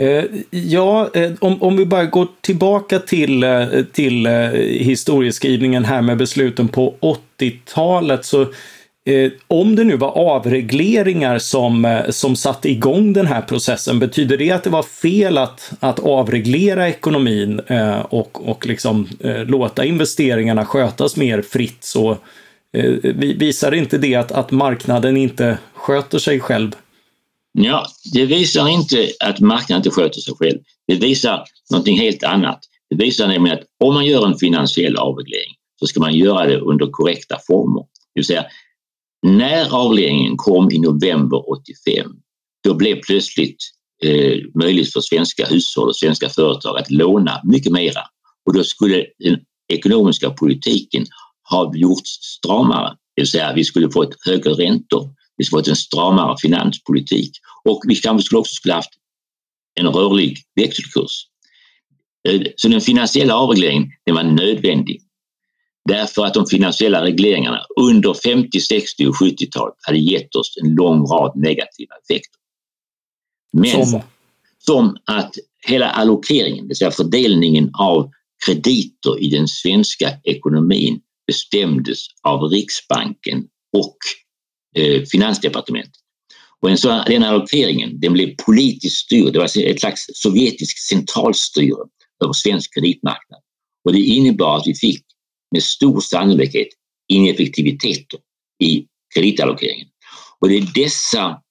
Eh, 0.00 0.24
ja, 0.50 1.10
eh, 1.14 1.30
om, 1.40 1.62
om 1.62 1.76
vi 1.76 1.86
bara 1.86 2.04
går 2.04 2.28
tillbaka 2.40 2.98
till, 2.98 3.42
eh, 3.42 3.66
till 3.92 4.26
eh, 4.26 4.32
historieskrivningen 4.60 5.84
här 5.84 6.02
med 6.02 6.18
besluten 6.18 6.68
på 6.68 6.94
80-talet 7.00 8.24
så 8.24 8.42
eh, 8.42 9.32
om 9.48 9.76
det 9.76 9.84
nu 9.84 9.96
var 9.96 10.18
avregleringar 10.18 11.38
som, 11.38 11.84
eh, 11.84 12.10
som 12.10 12.36
satte 12.36 12.70
igång 12.70 13.12
den 13.12 13.26
här 13.26 13.40
processen, 13.40 13.98
betyder 13.98 14.36
det 14.36 14.50
att 14.50 14.64
det 14.64 14.70
var 14.70 14.82
fel 14.82 15.38
att, 15.38 15.72
att 15.80 15.98
avreglera 15.98 16.88
ekonomin 16.88 17.60
och, 18.08 18.48
och 18.48 18.66
liksom 18.66 19.08
låta 19.46 19.84
investeringarna 19.84 20.64
skötas 20.64 21.16
mer 21.16 21.42
fritt? 21.42 21.84
Så 21.84 22.16
visar 23.14 23.74
inte 23.74 23.98
det 23.98 24.14
att, 24.14 24.32
att 24.32 24.50
marknaden 24.50 25.16
inte 25.16 25.58
sköter 25.74 26.18
sig 26.18 26.40
själv? 26.40 26.72
Ja, 27.60 27.86
det 28.12 28.26
visar 28.26 28.68
inte 28.68 29.10
att 29.20 29.40
marknaden 29.40 29.76
inte 29.76 29.90
sköter 29.90 30.20
sig 30.20 30.34
själv. 30.34 30.58
Det 30.86 30.94
visar 30.94 31.44
någonting 31.70 31.98
helt 31.98 32.22
annat. 32.22 32.60
Det 32.90 32.96
visar 32.96 33.28
nämligen 33.28 33.58
att 33.58 33.64
om 33.84 33.94
man 33.94 34.06
gör 34.06 34.26
en 34.26 34.38
finansiell 34.38 34.96
avreglering 34.96 35.54
så 35.80 35.86
ska 35.86 36.00
man 36.00 36.14
göra 36.14 36.46
det 36.46 36.58
under 36.60 36.86
korrekta 36.90 37.38
former. 37.46 37.80
Det 37.80 38.20
vill 38.20 38.24
säga, 38.24 38.44
när 39.26 39.74
avregleringen 39.74 40.36
kom 40.36 40.70
i 40.70 40.78
november 40.78 41.50
85, 41.52 42.12
då 42.64 42.74
blev 42.74 43.00
plötsligt 43.00 43.56
eh, 44.04 44.38
möjligt 44.54 44.92
för 44.92 45.00
svenska 45.00 45.46
hushåll 45.46 45.88
och 45.88 45.96
svenska 45.96 46.28
företag 46.28 46.78
att 46.78 46.90
låna 46.90 47.40
mycket 47.44 47.72
mera. 47.72 48.00
Och 48.46 48.54
då 48.54 48.64
skulle 48.64 49.06
den 49.18 49.40
ekonomiska 49.72 50.30
politiken 50.30 51.06
ha 51.50 51.72
gjorts 51.74 52.10
stramare. 52.10 52.96
Det 53.16 53.22
vill 53.22 53.30
säga, 53.30 53.52
vi 53.54 53.64
skulle 53.64 53.90
få 53.90 54.02
ett 54.02 54.14
högre 54.26 54.50
räntor 54.50 55.10
vi 55.38 55.44
skulle 55.44 55.60
fått 55.60 55.68
en 55.68 55.76
stramare 55.76 56.36
finanspolitik 56.40 57.30
och 57.64 57.82
vi 57.88 57.96
kanske 57.96 58.26
skulle 58.26 58.38
också 58.38 58.54
skulle 58.54 58.74
haft 58.74 58.90
en 59.80 59.86
rörlig 59.86 60.38
växelkurs. 60.54 61.26
Eh, 62.28 62.42
så 62.56 62.68
den 62.68 62.80
finansiella 62.80 63.34
avregleringen 63.34 63.88
den 64.06 64.14
var 64.14 64.22
nödvändig. 64.22 65.02
Därför 65.88 66.24
att 66.24 66.34
de 66.34 66.46
finansiella 66.46 67.04
regleringarna 67.04 67.60
under 67.80 68.14
50, 68.14 68.60
60 68.60 69.06
och 69.06 69.14
70-talet 69.14 69.74
hade 69.82 69.98
gett 69.98 70.34
oss 70.34 70.54
en 70.62 70.74
lång 70.74 71.06
rad 71.06 71.32
negativa 71.36 71.94
effekter. 72.02 72.38
Men 73.52 73.86
som, 73.86 74.00
som 74.58 74.96
att 75.04 75.34
hela 75.66 75.90
allokeringen, 75.90 76.64
det 76.64 76.68
vill 76.68 76.76
säga 76.76 76.90
fördelningen 76.90 77.70
av 77.74 78.10
krediter 78.46 79.22
i 79.22 79.30
den 79.30 79.48
svenska 79.48 80.10
ekonomin 80.24 81.00
bestämdes 81.26 81.98
av 82.22 82.42
Riksbanken 82.42 83.44
och 83.72 83.96
eh, 84.76 85.02
Finansdepartementet. 85.02 85.92
Och 86.60 86.70
en 86.70 86.78
sådan, 86.78 87.04
den 87.06 87.22
allokeringen 87.22 88.00
den 88.00 88.12
blev 88.12 88.34
politiskt 88.46 88.96
styrd, 88.96 89.32
det 89.32 89.38
var 89.38 89.58
ett 89.58 89.80
slags 89.80 90.06
sovjetiskt 90.14 90.88
centralstyre 90.88 91.84
över 92.24 92.32
svensk 92.32 92.74
kreditmarknad. 92.74 93.40
Och 93.84 93.92
det 93.92 94.00
innebar 94.00 94.56
att 94.56 94.66
vi 94.66 94.74
fick 94.74 95.04
med 95.52 95.62
stor 95.62 96.00
sannolikhet 96.00 96.68
ineffektiviteter 97.08 98.20
i 98.62 98.86
kreditallokeringen. 99.14 99.88
Och 100.40 100.48
det 100.48 100.56
är 100.56 100.72
dessa 100.74 101.42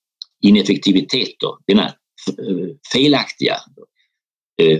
ineffektiviteter, 0.41 1.50
denna 1.67 1.86
eh, 1.86 2.67
felaktiga 2.93 3.57
eh, 4.62 4.79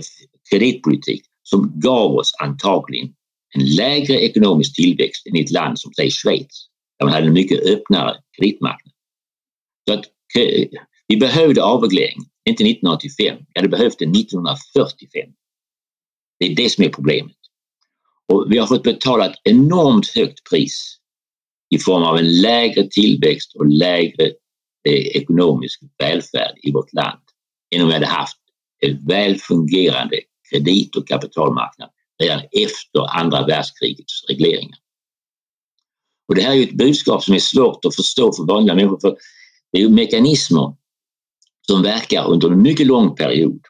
kreditpolitik 0.50 1.22
som 1.42 1.80
gav 1.80 2.14
oss 2.16 2.32
antagligen 2.42 3.14
en 3.54 3.74
lägre 3.74 4.20
ekonomisk 4.20 4.74
tillväxt 4.74 5.26
än 5.26 5.36
i 5.36 5.40
ett 5.40 5.50
land 5.50 5.78
som 5.78 5.92
säger 5.94 6.10
Schweiz 6.10 6.67
där 6.98 7.06
man 7.06 7.14
hade 7.14 7.26
en 7.26 7.32
mycket 7.32 7.66
öppnare 7.66 8.16
kreditmarknad. 8.36 8.92
Så 9.88 9.94
att, 9.94 10.04
eh, 10.38 10.68
vi 11.06 11.16
behövde 11.16 11.62
avreglering, 11.62 12.18
inte 12.48 12.64
1985, 12.64 13.38
vi 13.54 13.60
hade 13.60 13.68
behövt 13.68 13.98
det 13.98 14.06
1945. 14.06 15.30
Det 16.38 16.46
är 16.46 16.54
det 16.54 16.70
som 16.70 16.84
är 16.84 16.88
problemet. 16.88 17.36
Och 18.32 18.46
vi 18.48 18.58
har 18.58 18.66
fått 18.66 18.82
betala 18.82 19.26
ett 19.26 19.40
enormt 19.44 20.14
högt 20.14 20.50
pris 20.50 20.98
i 21.70 21.78
form 21.78 22.02
av 22.02 22.16
en 22.16 22.40
lägre 22.40 22.88
tillväxt 22.90 23.56
och 23.56 23.66
lägre 23.66 24.26
eh, 24.88 25.06
ekonomisk 25.16 25.80
välfärd 25.98 26.54
i 26.62 26.72
vårt 26.72 26.92
land 26.92 27.20
än 27.74 27.82
om 27.82 27.88
vi 27.88 27.94
hade 27.94 28.06
haft 28.06 28.38
en 28.80 29.06
väl 29.06 29.36
fungerande 29.38 30.20
kredit 30.50 30.96
och 30.96 31.08
kapitalmarknad 31.08 31.90
redan 32.22 32.40
efter 32.52 33.18
andra 33.20 33.46
världskrigets 33.46 34.24
regleringar. 34.28 34.78
Och 36.28 36.34
det 36.34 36.42
här 36.42 36.50
är 36.50 36.54
ju 36.54 36.62
ett 36.62 36.76
budskap 36.76 37.24
som 37.24 37.34
är 37.34 37.38
svårt 37.38 37.84
att 37.84 37.96
förstå 37.96 38.32
för 38.32 38.46
vanliga 38.46 38.74
människor 38.74 38.98
för 39.00 39.16
det 39.72 39.78
är 39.78 39.82
ju 39.82 39.88
mekanismer 39.88 40.74
som 41.66 41.82
verkar 41.82 42.30
under 42.30 42.50
en 42.50 42.62
mycket 42.62 42.86
lång 42.86 43.14
period. 43.14 43.60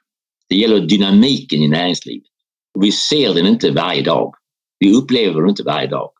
Det 0.48 0.56
gäller 0.56 0.80
dynamiken 0.80 1.62
i 1.62 1.68
näringslivet. 1.68 2.30
Och 2.74 2.84
vi 2.84 2.92
ser 2.92 3.34
den 3.34 3.46
inte 3.46 3.70
varje 3.70 4.02
dag. 4.02 4.34
Vi 4.78 4.94
upplever 4.94 5.40
den 5.40 5.50
inte 5.50 5.62
varje 5.62 5.86
dag. 5.86 6.10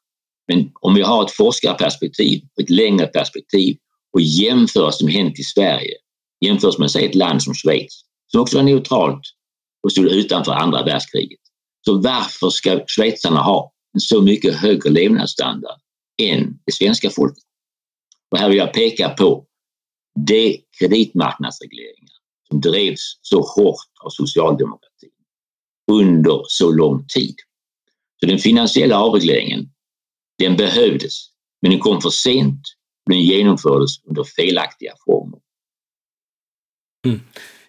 Men 0.48 0.70
om 0.80 0.94
vi 0.94 1.02
har 1.02 1.24
ett 1.24 1.30
forskarperspektiv, 1.30 2.42
ett 2.62 2.70
längre 2.70 3.06
perspektiv 3.06 3.76
och 4.12 4.20
jämför 4.20 4.80
vad 4.80 4.94
som 4.94 5.08
hänt 5.08 5.38
i 5.38 5.42
Sverige, 5.42 5.94
jämförs 6.44 6.78
med 6.78 6.90
säg 6.90 7.04
ett 7.04 7.14
land 7.14 7.42
som 7.42 7.54
Schweiz, 7.54 8.00
som 8.26 8.40
också 8.40 8.56
var 8.56 8.64
neutralt 8.64 9.20
och 9.82 9.92
stod 9.92 10.06
utanför 10.06 10.52
andra 10.52 10.84
världskriget. 10.84 11.40
Så 11.86 12.00
varför 12.00 12.50
ska 12.50 12.80
schweizarna 12.86 13.40
ha 13.40 13.72
en 13.94 14.00
så 14.00 14.22
mycket 14.22 14.54
högre 14.54 14.90
levnadsstandard 14.90 15.80
än 16.22 16.58
det 16.66 16.72
svenska 16.72 17.10
folket? 17.10 17.44
Och 18.30 18.38
här 18.38 18.48
vill 18.48 18.58
jag 18.58 18.72
peka 18.72 19.08
på 19.08 19.46
de 20.26 20.64
kreditmarknadsregleringar 20.78 22.18
som 22.48 22.60
drevs 22.60 23.18
så 23.22 23.40
hårt 23.40 23.92
av 24.04 24.10
socialdemokratin 24.10 25.10
under 25.92 26.42
så 26.48 26.72
lång 26.72 27.06
tid. 27.06 27.34
Så 28.20 28.26
den 28.26 28.38
finansiella 28.38 28.98
avregleringen, 28.98 29.68
den 30.38 30.56
behövdes, 30.56 31.14
men 31.62 31.70
den 31.70 31.80
kom 31.80 32.00
för 32.00 32.10
sent 32.10 32.60
och 33.06 33.12
den 33.12 33.20
genomfördes 33.20 34.04
under 34.04 34.24
felaktiga 34.24 34.92
former. 35.04 35.40
Mm. 37.06 37.20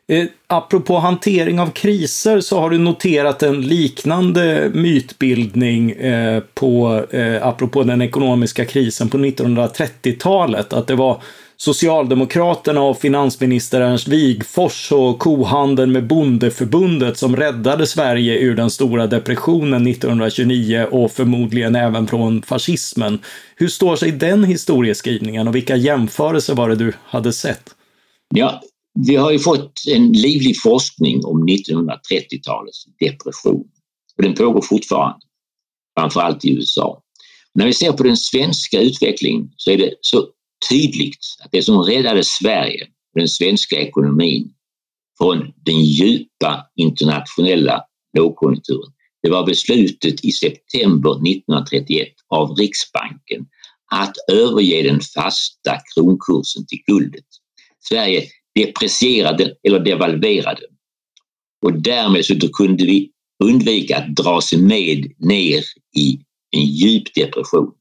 Eh, 0.09 0.25
apropå 0.47 0.97
hantering 0.97 1.59
av 1.59 1.69
kriser 1.69 2.39
så 2.39 2.59
har 2.59 2.69
du 2.69 2.77
noterat 2.77 3.43
en 3.43 3.61
liknande 3.61 4.71
mytbildning 4.73 5.91
eh, 5.91 6.43
på, 6.53 7.05
eh, 7.11 7.47
apropå 7.47 7.83
den 7.83 8.01
ekonomiska 8.01 8.65
krisen 8.65 9.09
på 9.09 9.17
1930-talet. 9.17 10.73
Att 10.73 10.87
det 10.87 10.95
var 10.95 11.21
Socialdemokraterna 11.57 12.81
och 12.81 12.97
finansminister 12.97 13.81
Ernst 13.81 14.07
Wigfors 14.07 14.91
och 14.91 15.19
kohandeln 15.19 15.91
med 15.91 16.07
Bondeförbundet 16.07 17.17
som 17.17 17.35
räddade 17.35 17.87
Sverige 17.87 18.39
ur 18.39 18.55
den 18.55 18.69
stora 18.69 19.07
depressionen 19.07 19.87
1929 19.87 20.87
och 20.91 21.11
förmodligen 21.11 21.75
även 21.75 22.07
från 22.07 22.41
fascismen. 22.41 23.19
Hur 23.55 23.67
står 23.67 23.95
sig 23.95 24.11
den 24.11 24.43
historieskrivningen 24.43 25.47
och 25.47 25.55
vilka 25.55 25.75
jämförelser 25.75 26.55
var 26.55 26.69
det 26.69 26.75
du 26.75 26.93
hade 27.03 27.33
sett? 27.33 27.63
Ja, 28.35 28.61
vi 28.93 29.15
har 29.15 29.31
ju 29.31 29.39
fått 29.39 29.73
en 29.87 30.11
livlig 30.11 30.61
forskning 30.61 31.25
om 31.25 31.47
1930-talets 31.47 32.85
depression 32.99 33.67
och 34.17 34.23
den 34.23 34.33
pågår 34.33 34.61
fortfarande, 34.61 35.19
framförallt 35.99 36.45
i 36.45 36.53
USA. 36.53 37.03
När 37.53 37.65
vi 37.65 37.73
ser 37.73 37.91
på 37.91 38.03
den 38.03 38.17
svenska 38.17 38.81
utvecklingen 38.81 39.51
så 39.55 39.71
är 39.71 39.77
det 39.77 39.93
så 40.01 40.27
tydligt 40.69 41.25
att 41.43 41.51
det 41.51 41.63
som 41.63 41.83
räddade 41.83 42.23
Sverige 42.23 42.83
och 42.83 43.19
den 43.19 43.27
svenska 43.27 43.75
ekonomin 43.75 44.53
från 45.17 45.53
den 45.65 45.85
djupa 45.85 46.65
internationella 46.75 47.83
lågkonjunkturen, 48.17 48.93
det 49.23 49.29
var 49.29 49.45
beslutet 49.45 50.25
i 50.25 50.31
september 50.31 51.11
1931 51.11 52.07
av 52.27 52.55
Riksbanken 52.55 53.45
att 53.91 54.15
överge 54.31 54.83
den 54.83 54.99
fasta 55.01 55.77
kronkursen 55.93 56.65
till 56.67 56.79
guldet. 56.87 57.25
Sverige 57.89 58.23
deprecierade 58.55 59.55
eller 59.63 59.79
devalverade 59.79 60.61
och 61.61 61.81
därmed 61.81 62.25
så 62.25 62.35
kunde 62.53 62.85
vi 62.85 63.11
undvika 63.43 63.97
att 63.97 64.15
dra 64.15 64.41
sig 64.41 64.61
med 64.61 65.13
ner 65.17 65.63
i 65.97 66.19
en 66.51 66.65
djup 66.65 67.13
depression. 67.15 67.71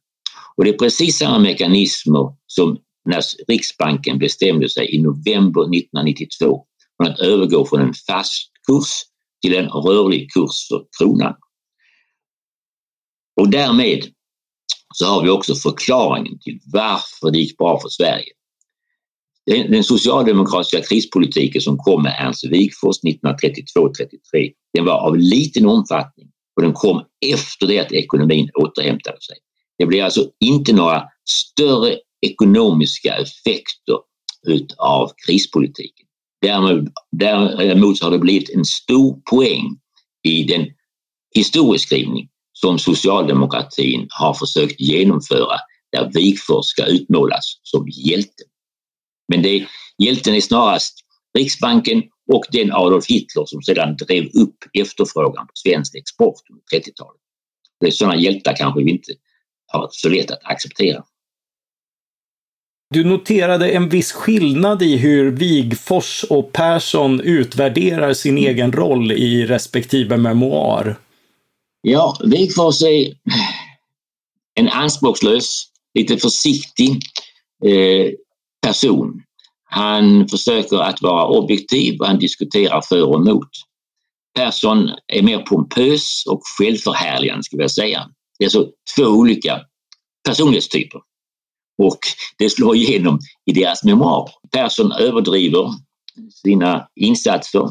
Och 0.57 0.65
det 0.65 0.71
är 0.71 0.79
precis 0.79 1.19
samma 1.19 1.39
mekanismer 1.39 2.37
som 2.47 2.79
när 3.05 3.23
Riksbanken 3.49 4.19
bestämde 4.19 4.69
sig 4.69 4.95
i 4.95 5.03
november 5.03 5.63
1992 5.63 6.65
för 6.97 7.11
att 7.11 7.19
övergå 7.19 7.67
från 7.67 7.81
en 7.81 7.95
fast 8.07 8.51
kurs 8.67 8.91
till 9.43 9.55
en 9.55 9.69
rörlig 9.69 10.31
kurs 10.33 10.69
för 10.69 10.85
kronan. 10.99 11.35
Och 13.41 13.51
därmed 13.51 14.05
så 14.95 15.07
har 15.07 15.23
vi 15.23 15.31
också 15.31 15.55
förklaringen 15.55 16.39
till 16.39 16.61
varför 16.73 17.31
det 17.31 17.39
gick 17.39 17.57
bra 17.57 17.81
för 17.81 17.89
Sverige. 17.89 18.33
Den 19.49 19.85
socialdemokratiska 19.85 20.81
krispolitiken 20.81 21.61
som 21.61 21.79
kom 21.79 22.03
med 22.03 22.17
Ernst 22.19 22.45
Wigforss 22.45 23.03
1932-33, 23.03 24.53
den 24.75 24.85
var 24.85 24.99
av 24.99 25.17
liten 25.17 25.67
omfattning 25.67 26.29
och 26.57 26.63
den 26.63 26.73
kom 26.73 27.03
efter 27.27 27.67
det 27.67 27.79
att 27.79 27.93
ekonomin 27.93 28.51
återhämtade 28.55 29.21
sig. 29.21 29.37
Det 29.79 29.87
blir 29.87 30.05
alltså 30.05 30.31
inte 30.41 30.73
några 30.73 31.03
större 31.29 31.97
ekonomiska 32.27 33.15
effekter 33.15 33.99
utav 34.47 35.11
krispolitiken. 35.27 36.07
Däremot, 36.43 36.89
däremot 37.11 38.03
har 38.03 38.11
det 38.11 38.19
blivit 38.19 38.51
en 38.51 38.65
stor 38.65 39.21
poäng 39.31 39.79
i 40.23 40.43
den 40.43 40.67
historieskrivning 41.35 42.29
som 42.53 42.79
socialdemokratin 42.79 44.07
har 44.11 44.35
försökt 44.35 44.81
genomföra 44.81 45.57
där 45.93 46.11
Wigforss 46.15 46.67
ska 46.67 46.85
utmålas 46.85 47.61
som 47.63 47.89
hjälte. 47.89 48.43
Men 49.29 49.43
det, 49.43 49.67
hjälten 49.99 50.35
är 50.35 50.41
snarast 50.41 51.05
Riksbanken 51.39 52.03
och 52.33 52.45
den 52.51 52.73
Adolf 52.73 53.07
Hitler 53.09 53.45
som 53.47 53.63
sedan 53.63 53.97
drev 53.97 54.25
upp 54.25 54.57
efterfrågan 54.73 55.47
på 55.47 55.53
svensk 55.55 55.95
export 55.95 56.43
under 56.51 56.63
30-talet. 56.81 57.21
Det 57.81 57.87
är 57.87 57.91
sådana 57.91 58.17
hjältar 58.17 58.57
kanske 58.57 58.85
vi 58.85 58.91
inte 58.91 59.13
har 59.67 59.89
så 59.91 60.09
lätt 60.09 60.31
att 60.31 60.45
acceptera. 60.45 61.05
Du 62.91 63.05
noterade 63.05 63.71
en 63.71 63.89
viss 63.89 64.13
skillnad 64.13 64.83
i 64.83 64.97
hur 64.97 65.31
Wigfors 65.31 66.25
och 66.31 66.53
Persson 66.53 67.21
utvärderar 67.21 68.15
sin 68.15 68.39
egen 68.39 68.73
roll 68.73 69.13
i 69.13 69.47
respektive 69.47 70.17
memoar. 70.17 70.97
Ja, 71.83 72.17
Wigfors 72.25 72.83
är 72.83 73.15
en 74.55 74.69
anspråkslös, 74.69 75.65
lite 75.95 76.17
försiktig 76.17 76.91
eh, 77.65 78.13
person. 78.69 79.23
Han 79.65 80.29
försöker 80.29 80.77
att 80.77 81.03
vara 81.03 81.27
objektiv 81.27 82.01
och 82.01 82.07
han 82.07 82.19
diskuterar 82.19 82.81
för 82.89 83.03
och 83.03 83.21
emot. 83.21 83.49
Persson 84.35 84.91
är 85.13 85.23
mer 85.23 85.39
pompös 85.39 86.25
och 86.27 86.41
självförhärligande 86.59 87.45
skulle 87.45 87.63
jag 87.63 87.71
säga. 87.71 88.09
Det 88.39 88.45
är 88.45 88.47
alltså 88.47 88.67
två 88.97 89.05
olika 89.05 89.61
personlighetstyper. 90.29 91.01
Och 91.83 91.99
det 92.39 92.51
slår 92.51 92.77
igenom 92.77 93.19
i 93.47 93.53
deras 93.53 93.85
memoarer. 93.85 94.33
Persson 94.53 94.93
överdriver 94.93 95.71
sina 96.31 96.89
insatser 96.97 97.69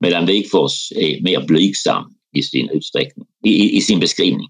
medan 0.00 0.26
Wigforss 0.26 0.92
är 0.96 1.22
mer 1.22 1.46
blygsam 1.46 2.04
i 2.36 2.42
sin 2.42 2.70
utsträckning, 2.70 3.26
i, 3.44 3.76
i 3.76 3.80
sin 3.80 4.00
beskrivning. 4.00 4.48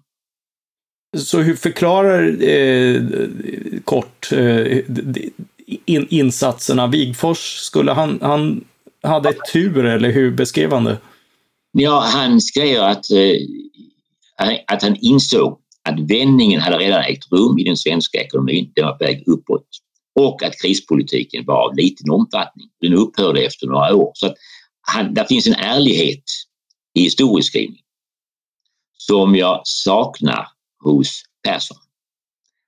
Så 1.16 1.38
hur 1.38 1.56
förklarar 1.56 2.42
eh, 2.42 3.02
kort 3.84 4.32
eh, 4.32 4.78
in, 5.66 6.06
insatserna? 6.10 6.86
Wigfors, 6.86 7.58
skulle 7.58 7.92
han, 7.92 8.18
han 8.22 8.64
hade 9.02 9.34
tur 9.52 9.84
eller 9.84 10.12
hur 10.12 10.30
beskrev 10.30 10.72
han 10.72 10.84
det? 10.84 10.98
Ja, 11.72 12.00
han 12.00 12.40
skrev 12.40 12.82
att, 12.82 13.10
eh, 13.10 14.56
att 14.66 14.82
han 14.82 14.96
insåg 15.00 15.60
att 15.88 16.00
vändningen 16.00 16.60
hade 16.60 16.78
redan 16.78 17.00
ägt 17.00 17.32
rum 17.32 17.58
i 17.58 17.64
den 17.64 17.76
svenska 17.76 18.18
ekonomin, 18.18 18.72
den 18.74 18.84
var 18.84 18.92
på 18.92 19.04
väg 19.04 19.24
uppåt 19.26 19.66
och 20.14 20.42
att 20.42 20.60
krispolitiken 20.62 21.44
var 21.46 21.68
av 21.68 21.76
liten 21.76 22.10
omfattning. 22.10 22.68
Den 22.80 22.94
upphörde 22.94 23.44
efter 23.44 23.66
några 23.66 23.94
år. 23.94 24.10
Så 24.14 24.26
att 24.26 24.34
han, 24.80 25.14
där 25.14 25.24
finns 25.24 25.46
en 25.46 25.54
ärlighet 25.54 26.24
i 26.94 27.00
historieskrivning 27.00 27.80
som 28.96 29.36
jag 29.36 29.60
saknar 29.64 30.48
hos 30.84 31.22
Persson. 31.42 31.76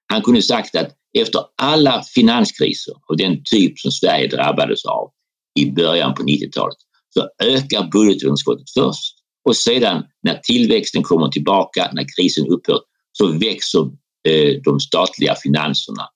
Han 0.06 0.22
kunde 0.22 0.42
sagt 0.42 0.76
att 0.76 0.96
efter 1.20 1.40
alla 1.57 2.02
finanskriser 2.02 2.94
av 3.11 3.16
den 3.16 3.42
typ 3.44 3.79
som 3.79 3.90
Sverige 3.90 4.29
drabbades 4.29 4.85
av 4.85 5.11
i 5.59 5.70
början 5.70 6.14
på 6.14 6.22
90-talet 6.22 6.76
så 7.14 7.29
ökar 7.44 7.90
budgetunderskottet 7.90 8.70
först 8.74 9.16
och 9.44 9.57
sedan 9.57 10.05
när 10.22 10.38
tillväxten 10.38 11.02
kommer 11.02 11.29
tillbaka, 11.29 11.90
när 11.92 12.07
krisen 12.16 12.46
upphör, 12.46 12.81
så 13.12 13.26
växer 13.26 13.81
eh, 14.29 14.61
de 14.64 14.81
statliga 14.81 15.35
finanserna 15.35 16.09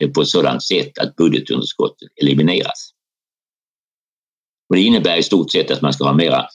eh, 0.00 0.10
på 0.10 0.20
ett 0.20 0.28
sådant 0.28 0.64
sätt 0.64 0.98
att 0.98 1.16
budgetunderskottet 1.16 2.08
elimineras. 2.22 2.90
Och 4.68 4.76
det 4.76 4.82
innebär 4.82 5.16
i 5.16 5.22
stort 5.22 5.52
sett 5.52 5.70
att 5.70 5.82
man 5.82 5.92
ska 5.92 6.04
ha 6.04 6.12
mera 6.12 6.46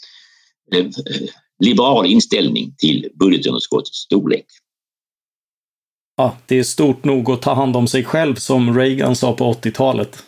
eh, 0.73 0.79
eh 0.79 1.29
liberal 1.63 2.05
inställning 2.05 2.75
till 2.77 3.09
budgetunderskottets 3.19 3.97
storlek. 3.97 4.45
Ja, 6.15 6.35
det 6.45 6.59
är 6.59 6.63
stort 6.63 7.03
nog 7.03 7.31
att 7.31 7.41
ta 7.41 7.53
hand 7.53 7.75
om 7.75 7.87
sig 7.87 8.03
själv 8.03 8.35
som 8.35 8.77
Reagan 8.79 9.15
sa 9.15 9.33
på 9.33 9.53
80-talet. 9.53 10.23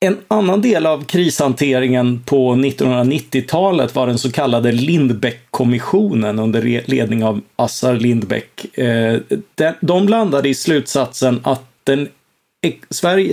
En 0.00 0.18
annan 0.28 0.60
del 0.62 0.86
av 0.86 1.04
krishanteringen 1.04 2.22
på 2.26 2.54
1990-talet 2.54 3.94
var 3.94 4.06
den 4.06 4.18
så 4.18 4.32
kallade 4.32 4.72
Lindbeck-kommissionen 4.72 6.38
under 6.38 6.90
ledning 6.90 7.24
av 7.24 7.40
Assar 7.56 7.94
Lindbeck. 7.94 8.78
Eh, 8.78 9.20
de 9.80 10.08
landade 10.08 10.48
i 10.48 10.54
slutsatsen 10.54 11.40
att 11.42 11.64
den, 11.84 12.08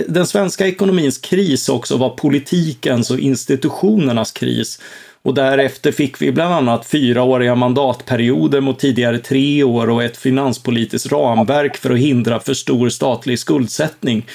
den 0.08 0.26
svenska 0.26 0.66
ekonomins 0.66 1.18
kris 1.18 1.68
också 1.68 1.96
var 1.96 2.10
politikens 2.10 3.10
och 3.10 3.18
institutionernas 3.18 4.32
kris. 4.32 4.80
Och 5.22 5.34
därefter 5.34 5.92
fick 5.92 6.22
vi 6.22 6.32
bland 6.32 6.54
annat 6.54 6.86
fyraåriga 6.86 7.54
mandatperioder 7.54 8.60
mot 8.60 8.78
tidigare 8.78 9.18
tre 9.18 9.64
år 9.64 9.90
och 9.90 10.02
ett 10.02 10.16
finanspolitiskt 10.16 11.12
ramverk 11.12 11.76
för 11.76 11.90
att 11.90 11.98
hindra 11.98 12.40
för 12.40 12.54
stor 12.54 12.88
statlig 12.88 13.38
skuldsättning. 13.38 14.26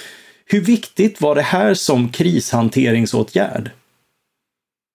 Hur 0.46 0.62
viktigt 0.62 1.22
var 1.22 1.36
det 1.36 1.42
här 1.42 1.74
som 1.74 2.10
krishanteringsåtgärd? 2.10 3.72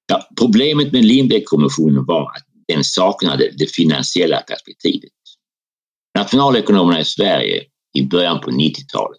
Ja, 0.07 0.29
problemet 0.39 0.93
med 0.93 1.05
Lindbeckkommissionen 1.05 2.05
var 2.05 2.23
att 2.23 2.45
den 2.69 2.85
saknade 2.85 3.51
det 3.59 3.75
finansiella 3.75 4.41
perspektivet. 4.41 5.11
Nationalekonomerna 6.19 7.01
i 7.01 7.05
Sverige 7.05 7.63
i 7.99 8.03
början 8.07 8.41
på 8.41 8.51
90-talet, 8.51 9.19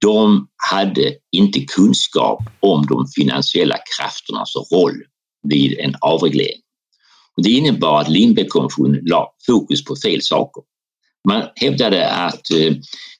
de 0.00 0.48
hade 0.70 1.14
inte 1.32 1.60
kunskap 1.60 2.42
om 2.60 2.86
de 2.86 3.06
finansiella 3.16 3.76
krafternas 3.96 4.52
roll 4.72 5.02
vid 5.48 5.78
en 5.78 5.94
avreglering. 6.00 6.60
Och 7.36 7.42
det 7.42 7.50
innebar 7.50 8.00
att 8.00 8.08
Lindbeckkommissionen 8.08 9.00
la 9.04 9.34
fokus 9.46 9.84
på 9.84 9.96
fel 9.96 10.22
saker. 10.22 10.62
Man 11.28 11.42
hävdade 11.54 12.10
att 12.10 12.50
eh, 12.50 12.72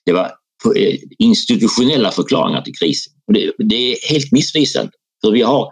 det 0.04 0.12
var 0.12 0.32
eh, 0.76 0.98
institutionella 1.18 2.10
förklaringar 2.10 2.62
till 2.62 2.76
krisen. 2.76 3.12
Det, 3.32 3.52
det, 3.58 3.92
är 3.92 4.12
helt 4.12 4.32
missvisande. 4.32 4.92
För 5.24 5.32
vi 5.32 5.42
har, 5.42 5.68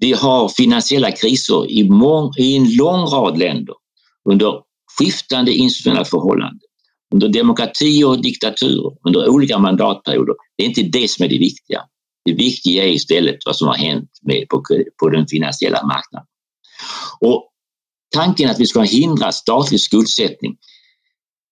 vi 0.00 0.12
har 0.12 0.48
finansiella 0.48 1.12
kriser 1.12 1.70
i, 1.70 1.90
mång, 1.90 2.32
i 2.38 2.56
en 2.56 2.76
lång 2.76 3.00
rad 3.00 3.38
länder 3.38 3.74
under 4.30 4.60
skiftande 4.98 5.52
institutionella 5.52 6.04
förhållanden. 6.04 6.60
Under 7.14 7.28
demokrati 7.28 8.04
och 8.04 8.22
diktaturer, 8.22 8.92
under 9.06 9.28
olika 9.28 9.58
mandatperioder. 9.58 10.34
Det 10.56 10.64
är 10.64 10.68
inte 10.68 10.82
det 10.82 11.10
som 11.10 11.24
är 11.24 11.28
det 11.28 11.38
viktiga. 11.38 11.80
Det 12.24 12.32
viktiga 12.32 12.84
är 12.84 12.88
istället 12.88 13.36
vad 13.46 13.56
som 13.56 13.68
har 13.68 13.74
hänt 13.74 14.10
med, 14.22 14.48
på, 14.48 14.62
på 15.00 15.08
den 15.08 15.26
finansiella 15.26 15.86
marknaden. 15.86 16.26
Och 17.20 17.50
tanken 18.14 18.50
att 18.50 18.60
vi 18.60 18.66
ska 18.66 18.80
hindra 18.80 19.32
statlig 19.32 19.80
skuldsättning, 19.80 20.56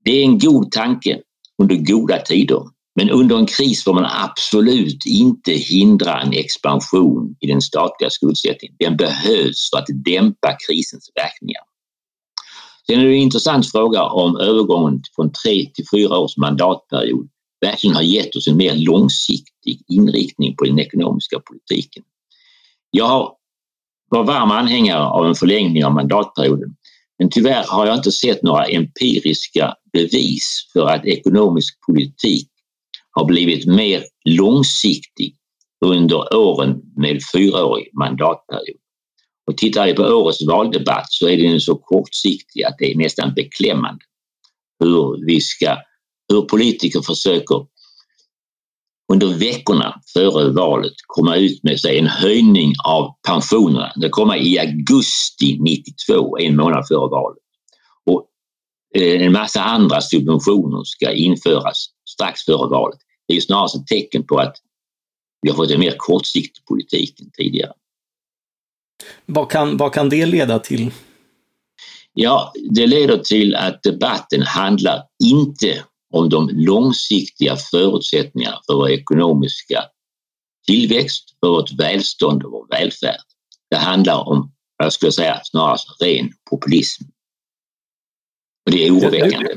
det 0.05 0.11
är 0.11 0.23
en 0.23 0.39
god 0.39 0.73
tanke 0.73 1.21
under 1.63 1.77
goda 1.77 2.19
tider. 2.19 2.63
Men 2.95 3.11
under 3.11 3.37
en 3.37 3.47
kris 3.47 3.85
får 3.85 3.95
man 3.95 4.07
absolut 4.11 5.07
inte 5.07 5.53
hindra 5.53 6.21
en 6.21 6.33
expansion 6.33 7.37
i 7.41 7.47
den 7.47 7.63
statliga 7.63 8.11
skuldsättningen. 8.11 8.77
Den 8.79 8.97
behövs 8.97 9.71
för 9.71 9.79
att 9.79 10.05
dämpa 10.05 10.57
krisens 10.69 11.11
verkningar. 11.15 11.63
Sen 12.87 13.01
är 13.01 13.05
det 13.05 13.11
en 13.11 13.23
intressant 13.23 13.71
fråga 13.71 14.03
om 14.03 14.37
övergången 14.37 15.03
från 15.17 15.33
tre 15.33 15.71
till 15.75 15.85
fyra 15.95 16.19
års 16.19 16.37
mandatperiod 16.37 17.29
verkligen 17.63 17.97
har 17.97 18.03
gett 18.03 18.37
oss 18.37 18.49
en 18.49 18.57
mer 18.57 18.75
långsiktig 18.75 19.85
inriktning 19.89 20.57
på 20.57 20.65
den 20.65 20.79
ekonomiska 20.79 21.41
politiken. 21.41 22.03
Jag 22.91 23.37
var 24.11 24.25
varm 24.25 24.51
anhängare 24.51 25.05
av 25.05 25.27
en 25.27 25.35
förlängning 25.35 25.85
av 25.85 25.93
mandatperioden 25.93 26.77
men 27.19 27.31
tyvärr 27.31 27.65
har 27.69 27.87
jag 27.87 27.97
inte 27.97 28.13
sett 28.13 28.43
några 28.43 28.65
empiriska 28.65 29.75
bevis 29.93 30.71
för 30.73 30.87
att 30.87 31.07
ekonomisk 31.07 31.79
politik 31.87 32.49
har 33.11 33.25
blivit 33.25 33.67
mer 33.67 34.05
långsiktig 34.25 35.37
under 35.85 36.37
åren 36.37 36.81
med 36.97 37.21
fyraårig 37.35 37.91
mandatperiod. 37.99 38.81
Och 39.47 39.57
tittar 39.57 39.87
vi 39.87 39.95
på 39.95 40.03
årets 40.03 40.47
valdebatt 40.47 41.07
så 41.09 41.29
är 41.29 41.37
den 41.37 41.61
så 41.61 41.75
kortsiktig 41.77 42.63
att 42.63 42.75
det 42.79 42.93
är 42.93 42.97
nästan 42.97 43.35
beklämmande 43.35 44.05
hur 44.79 45.27
vi 45.27 45.41
ska, 45.41 45.77
hur 46.29 46.43
politiker 46.43 47.03
försöker 47.03 47.67
under 49.13 49.27
veckorna 49.27 50.01
före 50.13 50.53
valet 50.53 50.93
komma 51.07 51.37
ut 51.37 51.63
med 51.63 51.81
sig 51.81 51.99
en 51.99 52.07
höjning 52.07 52.73
av 52.85 53.15
pensionerna. 53.29 53.93
Det 53.97 54.09
kommer 54.09 54.37
i 54.37 54.59
augusti 54.59 55.59
92, 55.61 56.39
en 56.39 56.57
månad 56.57 56.89
före 56.89 57.09
valet. 57.11 57.39
Och 58.07 58.27
eh, 58.95 59.27
en 59.27 59.33
massa 59.33 59.63
andra 59.63 60.01
subventioner 60.01 60.85
ska 60.85 61.13
införas 61.13 61.87
strax 62.09 62.45
före 62.45 62.69
valet. 62.69 62.99
Det 63.29 63.37
är 63.37 63.41
snarast 63.41 63.77
ett 63.77 63.87
tecken 63.87 64.27
på 64.27 64.39
att 64.39 64.57
vi 65.43 65.51
har 65.51 65.57
fått 65.57 65.71
en 65.71 65.81
mer 65.81 65.95
kortsiktig 65.99 66.65
politik 66.65 67.21
än 67.21 67.31
tidigare. 67.31 67.73
Vad 69.27 69.51
kan, 69.51 69.77
vad 69.77 69.93
kan 69.93 70.09
det 70.09 70.27
leda 70.27 70.59
till? 70.59 70.91
Ja, 72.13 72.53
det 72.71 72.87
leder 72.87 73.19
till 73.19 73.55
att 73.55 73.83
debatten 73.83 74.43
handlar 74.43 75.03
inte 75.25 75.85
om 76.13 76.29
de 76.29 76.49
långsiktiga 76.53 77.57
förutsättningarna 77.57 78.61
för 78.67 78.75
vår 78.75 78.91
ekonomiska 78.91 79.85
tillväxt, 80.67 81.37
för 81.41 81.49
vårt 81.49 81.73
välstånd 81.73 82.43
och 82.43 82.53
vår 82.53 82.67
välfärd. 82.71 83.21
Det 83.71 83.77
handlar 83.77 84.29
om, 84.29 84.53
jag 84.79 84.93
skulle 84.93 85.13
säga, 85.13 85.41
snarast 85.45 86.03
ren 86.03 86.33
populism. 86.51 87.05
Och 88.67 88.73
det 88.73 88.87
är 88.87 88.91
oroväckande. 88.91 89.55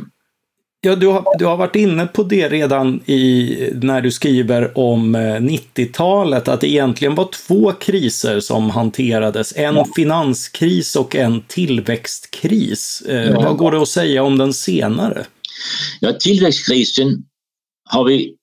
Ja, 0.82 0.96
du 0.96 1.08
har, 1.08 1.26
du 1.40 1.46
har 1.46 1.58
varit 1.58 1.76
inne 1.76 2.06
på 2.08 2.24
det 2.24 2.50
redan 2.50 3.02
i, 3.06 3.70
när 3.82 4.02
du 4.02 4.12
skriver 4.12 4.78
om 4.78 5.16
90-talet, 5.16 6.48
eh, 6.48 6.54
att 6.54 6.62
det 6.62 6.70
egentligen 6.70 7.16
var 7.16 7.30
två 7.48 7.72
kriser 7.72 8.40
som 8.40 8.70
hanterades. 8.70 9.54
En 9.56 9.76
ja. 9.76 9.88
finanskris 9.96 10.96
och 10.96 11.16
en 11.16 11.42
tillväxtkris. 11.42 13.04
Eh, 13.10 13.30
ja. 13.30 13.42
Vad 13.42 13.58
går 13.58 13.72
det 13.72 13.82
att 13.82 13.88
säga 13.88 14.24
om 14.24 14.38
den 14.38 14.54
senare? 14.54 15.26
Ja, 16.00 16.14
tillväxtkrisen 16.14 17.26
har 17.90 18.04
vi 18.04 18.36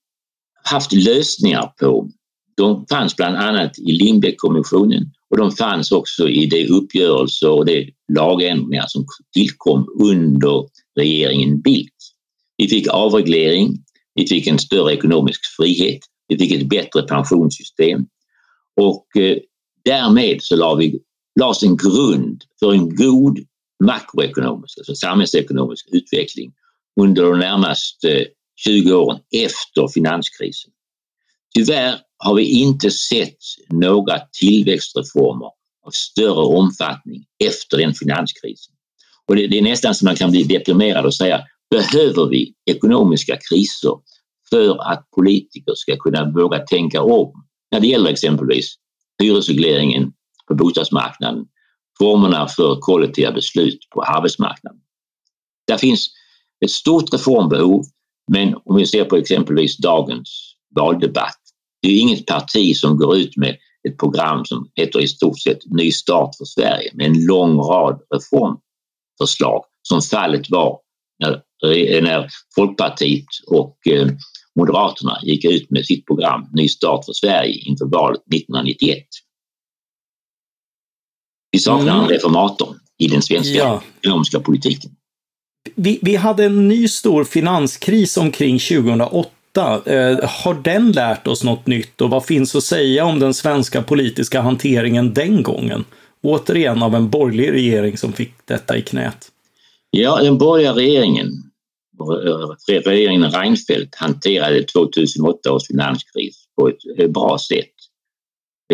haft 0.64 0.92
lösningar 0.92 1.72
på. 1.80 2.10
De 2.56 2.86
fanns 2.90 3.16
bland 3.16 3.36
annat 3.36 3.78
i 3.78 3.92
Lindbeckkommissionen 3.92 5.12
och 5.30 5.36
de 5.36 5.50
fanns 5.50 5.92
också 5.92 6.28
i 6.28 6.46
de 6.46 6.68
uppgörelser 6.68 7.50
och 7.50 7.66
de 7.66 7.92
lagändringar 8.12 8.84
som 8.88 9.06
tillkom 9.32 9.88
under 10.00 10.68
regeringen 10.96 11.60
Bildt. 11.60 11.94
Vi 12.56 12.68
fick 12.68 12.88
avreglering, 12.88 13.78
vi 14.14 14.26
fick 14.26 14.46
en 14.46 14.58
större 14.58 14.92
ekonomisk 14.92 15.40
frihet, 15.56 16.00
vi 16.28 16.38
fick 16.38 16.52
ett 16.52 16.68
bättre 16.68 17.02
pensionssystem 17.02 18.06
och 18.80 19.06
eh, 19.16 19.36
därmed 19.84 20.42
så 20.42 20.56
la 20.56 20.74
vi, 20.74 21.00
lades 21.40 21.62
en 21.62 21.76
grund 21.76 22.44
för 22.60 22.72
en 22.72 22.96
god 22.96 23.38
makroekonomisk, 23.84 24.78
alltså 24.78 24.94
samhällsekonomisk 24.94 25.88
utveckling 25.92 26.52
under 27.00 27.22
de 27.22 27.38
närmaste 27.38 28.18
eh, 28.18 28.26
20 28.64 28.92
åren 28.92 29.20
efter 29.46 29.88
finanskrisen. 29.94 30.70
Tyvärr 31.54 31.98
har 32.18 32.34
vi 32.34 32.60
inte 32.60 32.90
sett 32.90 33.38
några 33.68 34.20
tillväxtreformer 34.40 35.50
av 35.86 35.90
större 35.90 36.44
omfattning 36.58 37.24
efter 37.44 37.76
den 37.76 37.94
finanskrisen. 37.94 38.74
Och 39.28 39.36
det, 39.36 39.46
det 39.46 39.58
är 39.58 39.62
nästan 39.62 39.94
så 39.94 40.04
man 40.04 40.16
kan 40.16 40.30
bli 40.30 40.42
deprimerad 40.42 41.06
och 41.06 41.14
säga, 41.14 41.40
behöver 41.70 42.28
vi 42.28 42.54
ekonomiska 42.70 43.38
kriser 43.50 43.92
för 44.50 44.92
att 44.92 45.10
politiker 45.10 45.72
ska 45.76 45.96
kunna 45.96 46.30
våga 46.30 46.58
tänka 46.58 47.02
om 47.02 47.44
när 47.70 47.80
det 47.80 47.86
gäller 47.86 48.10
exempelvis 48.10 48.74
hyresregleringen 49.22 50.12
på 50.48 50.54
bostadsmarknaden, 50.54 51.44
formerna 51.98 52.48
för 52.48 52.80
kollektiva 52.80 53.32
beslut 53.32 53.78
på 53.94 54.02
arbetsmarknaden. 54.02 54.80
Där 55.66 55.78
finns 55.78 56.08
ett 56.64 56.70
stort 56.70 57.12
reformbehov, 57.12 57.84
men 58.32 58.54
om 58.64 58.76
vi 58.76 58.86
ser 58.86 59.04
på 59.04 59.16
exempelvis 59.16 59.76
dagens 59.76 60.56
valdebatt, 60.74 61.38
det 61.82 61.88
är 61.88 62.00
inget 62.00 62.26
parti 62.26 62.76
som 62.76 62.96
går 62.96 63.16
ut 63.16 63.36
med 63.36 63.56
ett 63.88 63.98
program 63.98 64.44
som 64.44 64.70
heter 64.74 65.00
i 65.00 65.08
stort 65.08 65.40
sett 65.40 65.58
Ny 65.66 65.92
start 65.92 66.34
för 66.38 66.44
Sverige 66.44 66.90
med 66.94 67.06
en 67.06 67.26
lång 67.26 67.56
rad 67.56 68.00
reformförslag 68.14 69.64
som 69.82 70.02
fallet 70.02 70.50
var 70.50 70.78
när, 71.18 71.42
när 72.02 72.28
Folkpartiet 72.54 73.26
och 73.46 73.78
eh, 73.86 74.08
Moderaterna 74.58 75.18
gick 75.22 75.44
ut 75.44 75.70
med 75.70 75.86
sitt 75.86 76.06
program 76.06 76.48
Ny 76.52 76.68
start 76.68 77.04
för 77.04 77.12
Sverige 77.12 77.54
inför 77.54 77.86
valet 77.86 78.20
1991. 78.20 78.98
Vi 81.52 81.58
saknar 81.58 81.92
mm. 81.92 82.04
en 82.04 82.08
reformator 82.08 82.76
i 82.98 83.06
den 83.06 83.22
svenska 83.22 83.58
ja. 83.58 83.82
ekonomiska 84.00 84.40
politiken. 84.40 84.90
Vi, 85.74 85.98
vi 86.02 86.16
hade 86.16 86.44
en 86.44 86.68
ny 86.68 86.88
stor 86.88 87.24
finanskris 87.24 88.16
omkring 88.16 88.58
2008. 88.58 89.30
Eh, 89.84 90.28
har 90.28 90.62
den 90.62 90.92
lärt 90.92 91.26
oss 91.26 91.44
något 91.44 91.66
nytt 91.66 92.00
och 92.00 92.10
vad 92.10 92.24
finns 92.24 92.54
att 92.54 92.64
säga 92.64 93.04
om 93.04 93.18
den 93.18 93.34
svenska 93.34 93.82
politiska 93.82 94.40
hanteringen 94.40 95.14
den 95.14 95.42
gången? 95.42 95.84
återigen 96.22 96.82
av 96.82 96.94
en 96.94 97.10
borgerlig 97.10 97.52
regering 97.52 97.96
som 97.96 98.12
fick 98.12 98.34
detta 98.44 98.76
i 98.76 98.82
knät. 98.82 99.28
Ja, 99.90 100.22
den 100.22 100.38
borgerliga 100.38 100.72
regeringen, 100.72 101.28
regeringen 102.84 103.30
Reinfeldt, 103.30 103.94
hanterade 103.94 104.62
2008 104.62 105.52
års 105.52 105.66
finanskris 105.66 106.44
på 106.60 106.68
ett 106.68 106.98
eh, 106.98 107.10
bra 107.10 107.38
sätt. 107.38 107.74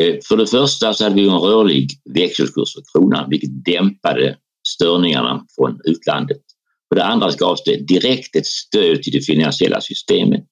Eh, 0.00 0.16
för 0.28 0.36
det 0.36 0.46
första 0.46 0.94
så 0.94 1.04
hade 1.04 1.16
vi 1.16 1.28
en 1.28 1.34
rörlig 1.34 1.88
växelkurs 2.14 2.74
för 2.74 2.82
kronan 2.92 3.30
vilket 3.30 3.64
dämpade 3.64 4.36
störningarna 4.68 5.46
från 5.56 5.80
utlandet. 5.84 6.42
För 6.88 6.96
det 6.96 7.04
andra 7.04 7.30
gavs 7.30 7.62
det 7.64 7.76
direkt 7.76 8.36
ett 8.36 8.46
stöd 8.46 9.02
till 9.02 9.12
det 9.12 9.20
finansiella 9.20 9.80
systemet. 9.80 10.46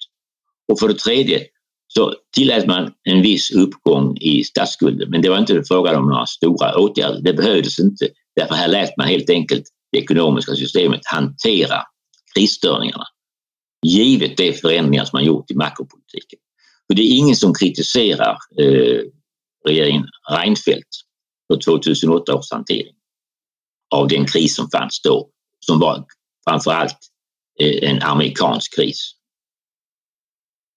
Och 0.72 0.79
för 0.79 0.88
det 0.88 0.99
tredje 0.99 1.46
så 1.88 2.14
tillät 2.37 2.66
man 2.66 2.92
en 3.03 3.22
viss 3.22 3.51
uppgång 3.51 4.16
i 4.16 4.44
statsskulden 4.44 5.11
men 5.11 5.22
det 5.22 5.29
var 5.29 5.38
inte 5.38 5.62
frågan 5.68 5.96
om 5.96 6.09
några 6.09 6.27
stora 6.27 6.79
åtgärder. 6.79 7.20
Det 7.22 7.33
behövdes 7.33 7.79
inte 7.79 8.09
därför 8.37 8.55
här 8.55 8.68
lät 8.68 8.96
man 8.96 9.09
helt 9.09 9.31
enkelt 9.31 9.64
det 9.92 9.99
ekonomiska 9.99 10.55
systemet 10.55 11.01
hantera 11.05 11.83
krisstörningarna 12.35 13.05
givet 13.87 14.37
de 14.37 14.53
förändringar 14.53 15.05
som 15.05 15.16
man 15.16 15.25
gjort 15.25 15.51
i 15.51 15.55
makropolitiken. 15.55 16.38
För 16.87 16.96
det 16.96 17.03
är 17.03 17.16
ingen 17.16 17.37
som 17.37 17.55
kritiserar 17.55 18.38
eh, 18.61 19.01
regeringen 19.66 20.07
Reinfeldt 20.31 20.88
för 21.53 21.61
2008 21.61 22.35
års 22.35 22.53
hantering 22.53 22.94
av 23.94 24.09
den 24.09 24.27
kris 24.27 24.57
som 24.57 24.70
fanns 24.70 25.01
då, 25.03 25.31
som 25.66 25.81
var 25.81 26.05
framförallt 26.51 26.99
eh, 27.61 27.91
en 27.91 28.03
amerikansk 28.03 28.77
kris. 28.77 29.13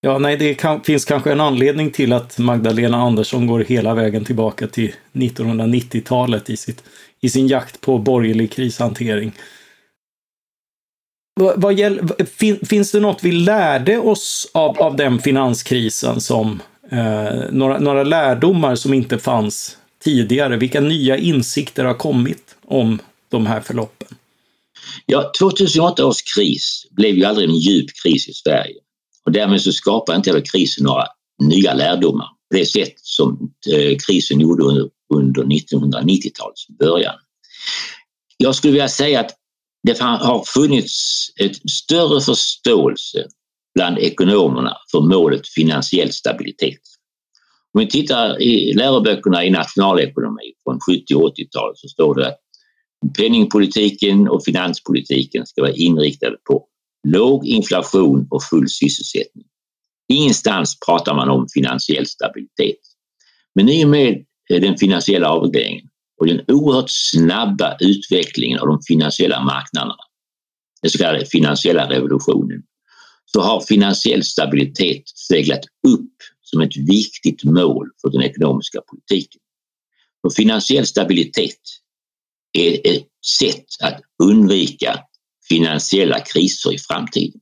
Ja, 0.02 0.18
nej, 0.18 0.38
det 0.38 0.54
kan, 0.54 0.82
finns 0.82 1.06
kanske 1.06 1.32
en 1.32 1.42
anledning 1.42 1.92
till 1.92 2.14
att 2.14 2.38
Magdalena 2.38 2.98
Andersson 2.98 3.48
går 3.48 3.60
hela 3.60 3.94
vägen 3.94 4.26
tillbaka 4.26 4.68
till 4.68 4.94
1990-talet 5.14 6.50
i, 6.50 6.58
sitt, 6.58 6.84
i 7.22 7.30
sin 7.30 7.48
jakt 7.48 7.82
på 7.82 7.98
borgerlig 7.98 8.52
krishantering. 8.52 9.32
Vad, 11.40 11.62
vad 11.62 11.74
gäller, 11.74 12.26
fin, 12.26 12.60
finns 12.66 12.92
det 12.92 13.00
något 13.00 13.24
vi 13.24 13.32
lärde 13.32 13.98
oss 13.98 14.52
av, 14.54 14.82
av 14.82 14.96
den 14.96 15.20
finanskrisen 15.20 16.22
som 16.22 16.62
eh, 16.92 17.52
några, 17.52 17.80
några 17.80 18.04
lärdomar 18.04 18.76
som 18.76 18.94
inte 18.94 19.20
fanns 19.20 19.78
tidigare? 20.04 20.58
Vilka 20.58 20.82
nya 20.82 21.18
insikter 21.18 21.86
har 21.86 21.94
kommit 21.94 22.56
om 22.66 23.00
de 23.30 23.46
här 23.46 23.62
förloppen? 23.62 24.09
Ja, 25.06 25.32
2008 25.40 26.06
års 26.06 26.22
kris 26.36 26.88
blev 26.92 27.16
ju 27.16 27.26
aldrig 27.26 27.50
en 27.50 27.56
djup 27.56 27.90
kris 28.04 28.30
i 28.30 28.34
Sverige 28.34 28.76
och 29.26 29.32
därmed 29.32 29.62
så 29.62 29.72
skapar 29.72 30.16
inte 30.16 30.30
heller 30.30 30.46
krisen 30.46 30.84
några 30.84 31.06
nya 31.44 31.74
lärdomar 31.74 32.28
på 32.28 32.58
det 32.58 32.66
sätt 32.66 32.94
som 32.96 33.54
eh, 33.74 33.98
krisen 34.08 34.40
gjorde 34.40 34.64
under, 34.64 34.90
under 35.14 35.44
1990-talets 35.44 36.68
början. 36.80 37.16
Jag 38.38 38.56
skulle 38.56 38.72
vilja 38.72 38.90
säga 38.90 39.20
att 39.20 39.32
det 39.84 40.00
har 40.00 40.44
funnits 40.46 41.28
ett 41.40 41.72
större 41.72 42.22
förståelse 42.22 43.28
bland 43.76 43.98
ekonomerna 43.98 44.78
för 44.92 45.02
målet 45.02 45.48
finansiell 45.48 46.14
stabilitet. 46.14 46.82
Om 47.74 47.80
vi 47.80 47.88
tittar 47.88 48.42
i 48.42 48.74
läroböckerna 48.74 49.46
i 49.46 49.50
nationalekonomi 49.50 50.54
från 50.64 50.80
70 50.80 51.16
och 51.16 51.30
80-talet 51.30 51.78
så 51.78 51.88
står 51.88 52.16
det 52.16 52.28
att 52.28 52.40
penningpolitiken 53.18 54.28
och 54.28 54.46
finanspolitiken 54.46 55.46
ska 55.46 55.62
vara 55.62 55.74
inriktade 55.74 56.38
på 56.50 56.66
låg 57.08 57.46
inflation 57.46 58.28
och 58.30 58.44
full 58.44 58.70
sysselsättning. 58.70 59.46
Ingenstans 60.08 60.80
pratar 60.86 61.16
man 61.16 61.30
om 61.30 61.48
finansiell 61.54 62.06
stabilitet. 62.06 62.80
Men 63.56 63.70
i 63.70 63.86
och 63.86 63.90
med 63.90 64.26
eh, 64.50 64.62
den 64.62 64.78
finansiella 64.78 65.30
avregleringen 65.30 65.90
och 66.20 66.28
den 66.28 66.42
oerhört 66.48 66.90
snabba 66.90 67.78
utvecklingen 67.80 68.60
av 68.60 68.68
de 68.68 68.80
finansiella 68.88 69.44
marknaderna, 69.44 69.96
den 70.82 70.92
så 70.92 70.98
kallade 70.98 71.26
finansiella 71.26 71.90
revolutionen, 71.90 72.64
så 73.26 73.42
har 73.42 73.62
finansiell 73.62 74.24
stabilitet 74.24 75.04
seglat 75.10 75.62
upp 75.88 76.16
som 76.42 76.62
ett 76.62 76.78
viktigt 76.78 77.44
mål 77.44 77.90
för 78.02 78.10
den 78.10 78.22
ekonomiska 78.22 78.82
politiken. 78.82 79.42
För 80.22 80.30
finansiell 80.30 80.86
stabilitet 80.86 81.60
är 82.54 82.96
ett 82.96 83.08
sätt 83.40 83.66
att 83.84 84.02
undvika 84.24 85.00
finansiella 85.50 86.20
kriser 86.20 86.74
i 86.74 86.78
framtiden. 86.78 87.42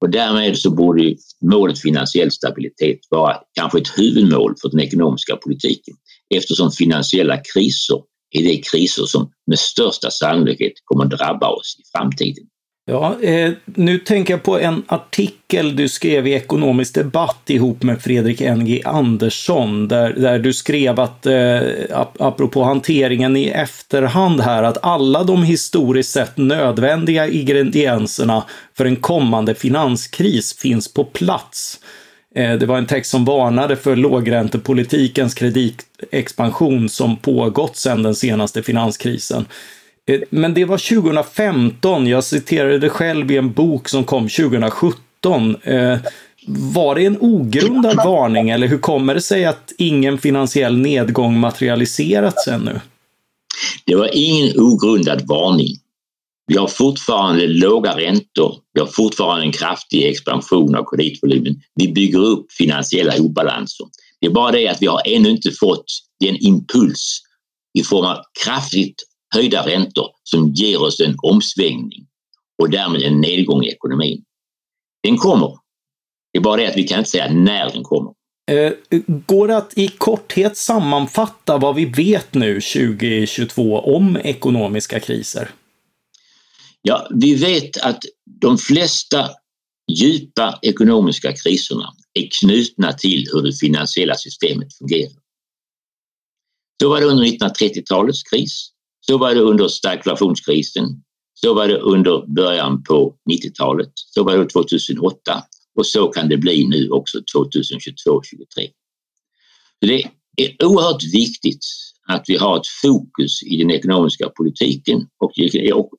Och 0.00 0.10
därmed 0.10 0.58
så 0.58 0.70
borde 0.70 1.16
målet 1.40 1.80
finansiell 1.80 2.30
stabilitet 2.30 2.98
vara 3.10 3.36
kanske 3.54 3.78
ett 3.78 3.98
huvudmål 3.98 4.54
för 4.62 4.70
den 4.70 4.80
ekonomiska 4.80 5.36
politiken 5.36 5.94
eftersom 6.34 6.70
finansiella 6.70 7.36
kriser 7.36 8.02
är 8.30 8.42
de 8.42 8.62
kriser 8.62 9.04
som 9.06 9.32
med 9.46 9.58
största 9.58 10.10
sannolikhet 10.10 10.72
kommer 10.84 11.04
att 11.04 11.10
drabba 11.10 11.48
oss 11.48 11.76
i 11.78 11.82
framtiden. 11.98 12.44
Ja, 12.84 13.16
eh, 13.22 13.52
nu 13.64 13.98
tänker 13.98 14.34
jag 14.34 14.42
på 14.42 14.58
en 14.58 14.82
artikel 14.86 15.76
du 15.76 15.88
skrev 15.88 16.26
i 16.26 16.32
Ekonomisk 16.32 16.94
Debatt 16.94 17.50
ihop 17.50 17.82
med 17.82 18.02
Fredrik 18.02 18.40
N.G. 18.40 18.82
Andersson, 18.84 19.88
där, 19.88 20.12
där 20.12 20.38
du 20.38 20.52
skrev 20.52 21.00
att, 21.00 21.26
eh, 21.26 21.60
apropå 22.18 22.62
hanteringen 22.62 23.36
i 23.36 23.48
efterhand 23.48 24.40
här, 24.40 24.62
att 24.62 24.84
alla 24.84 25.24
de 25.24 25.42
historiskt 25.42 26.10
sett 26.10 26.36
nödvändiga 26.36 27.28
ingredienserna 27.28 28.44
för 28.76 28.84
en 28.84 28.96
kommande 28.96 29.54
finanskris 29.54 30.58
finns 30.58 30.94
på 30.94 31.04
plats. 31.04 31.80
Eh, 32.34 32.52
det 32.52 32.66
var 32.66 32.78
en 32.78 32.86
text 32.86 33.10
som 33.10 33.24
varnade 33.24 33.76
för 33.76 33.96
lågräntepolitikens 33.96 35.34
kreditexpansion 35.34 36.88
som 36.88 37.16
pågått 37.16 37.76
sedan 37.76 38.02
den 38.02 38.14
senaste 38.14 38.62
finanskrisen. 38.62 39.46
Eh, 40.08 40.20
men 40.30 40.54
det 40.54 40.64
var 40.64 41.02
2015, 41.02 42.06
jag 42.06 42.24
citerade 42.24 42.78
det 42.78 42.88
själv 42.88 43.30
i 43.30 43.36
en 43.36 43.52
bok 43.52 43.88
som 43.88 44.04
kom 44.04 44.28
2017. 44.28 45.56
Eh, 45.62 45.98
var 46.46 46.94
det 46.94 47.06
en 47.06 47.20
ogrundad 47.20 47.96
varning 47.96 48.50
eller 48.50 48.66
hur 48.66 48.78
kommer 48.78 49.14
det 49.14 49.20
sig 49.20 49.44
att 49.44 49.72
ingen 49.78 50.18
finansiell 50.18 50.78
nedgång 50.78 51.40
materialiserats 51.40 52.48
ännu? 52.48 52.80
Det 53.86 53.94
var 53.94 54.10
ingen 54.12 54.60
ogrundad 54.60 55.22
varning. 55.28 55.76
Vi 56.46 56.56
har 56.56 56.66
fortfarande 56.66 57.46
låga 57.46 57.96
räntor, 57.96 58.56
vi 58.72 58.80
har 58.80 58.86
fortfarande 58.86 59.46
en 59.46 59.52
kraftig 59.52 60.08
expansion 60.08 60.74
av 60.74 60.84
kreditvolymen. 60.84 61.60
Vi 61.74 61.92
bygger 61.92 62.18
upp 62.18 62.52
finansiella 62.52 63.12
obalanser. 63.18 63.86
Det 64.20 64.26
är 64.26 64.30
bara 64.30 64.52
det 64.52 64.68
att 64.68 64.82
vi 64.82 64.86
har 64.86 65.02
ännu 65.04 65.30
inte 65.30 65.50
fått 65.50 65.84
den 66.20 66.36
impuls 66.36 67.20
i 67.78 67.82
form 67.82 68.04
av 68.04 68.18
kraftigt 68.44 69.02
höjda 69.34 69.66
räntor 69.66 70.06
som 70.22 70.52
ger 70.52 70.82
oss 70.82 71.00
en 71.00 71.16
omsvängning 71.22 72.06
och 72.62 72.70
därmed 72.70 73.02
en 73.02 73.20
nedgång 73.20 73.64
i 73.64 73.68
ekonomin. 73.68 74.24
Den 75.02 75.16
kommer. 75.16 75.58
Det 76.32 76.38
är 76.38 76.42
bara 76.42 76.56
det 76.56 76.68
att 76.68 76.76
vi 76.76 76.88
kan 76.88 76.98
inte 76.98 77.10
säga 77.10 77.32
när 77.32 77.70
den 77.70 77.82
kommer. 77.82 78.12
Eh, 78.50 78.72
går 79.06 79.48
det 79.48 79.56
att 79.56 79.78
i 79.78 79.88
korthet 79.88 80.56
sammanfatta 80.56 81.58
vad 81.58 81.74
vi 81.74 81.84
vet 81.84 82.34
nu 82.34 82.60
2022 82.60 83.80
om 83.80 84.16
ekonomiska 84.16 85.00
kriser? 85.00 85.50
Ja, 86.82 87.08
vi 87.10 87.34
vet 87.34 87.76
att 87.76 88.04
de 88.40 88.58
flesta 88.58 89.30
djupa 89.92 90.58
ekonomiska 90.62 91.32
kriserna 91.32 91.94
är 92.14 92.28
knutna 92.40 92.92
till 92.92 93.28
hur 93.32 93.42
det 93.42 93.52
finansiella 93.52 94.14
systemet 94.14 94.74
fungerar. 94.78 95.12
Så 96.82 96.88
var 96.88 97.00
det 97.00 97.06
under 97.06 97.24
1930-talets 97.24 98.22
kris. 98.22 98.68
Så 99.06 99.18
var 99.18 99.34
det 99.34 99.40
under 99.40 99.68
stagflationskrisen. 99.68 100.84
Så 101.34 101.54
var 101.54 101.68
det 101.68 101.78
under 101.78 102.34
början 102.34 102.82
på 102.82 103.16
90-talet. 103.30 103.92
Så 103.94 104.24
var 104.24 104.36
det 104.36 104.48
2008 104.48 105.42
och 105.74 105.86
så 105.86 106.08
kan 106.08 106.28
det 106.28 106.36
bli 106.36 106.66
nu 106.66 106.88
också 106.88 107.18
2022-2023. 107.18 107.22
Det 109.80 110.04
är 110.36 110.64
oerhört 110.64 111.02
viktigt 111.12 111.64
att 112.08 112.24
vi 112.28 112.36
har 112.36 112.56
ett 112.56 112.66
fokus 112.82 113.42
i 113.42 113.56
den 113.56 113.70
ekonomiska 113.70 114.28
politiken 114.28 115.08
och 115.18 115.32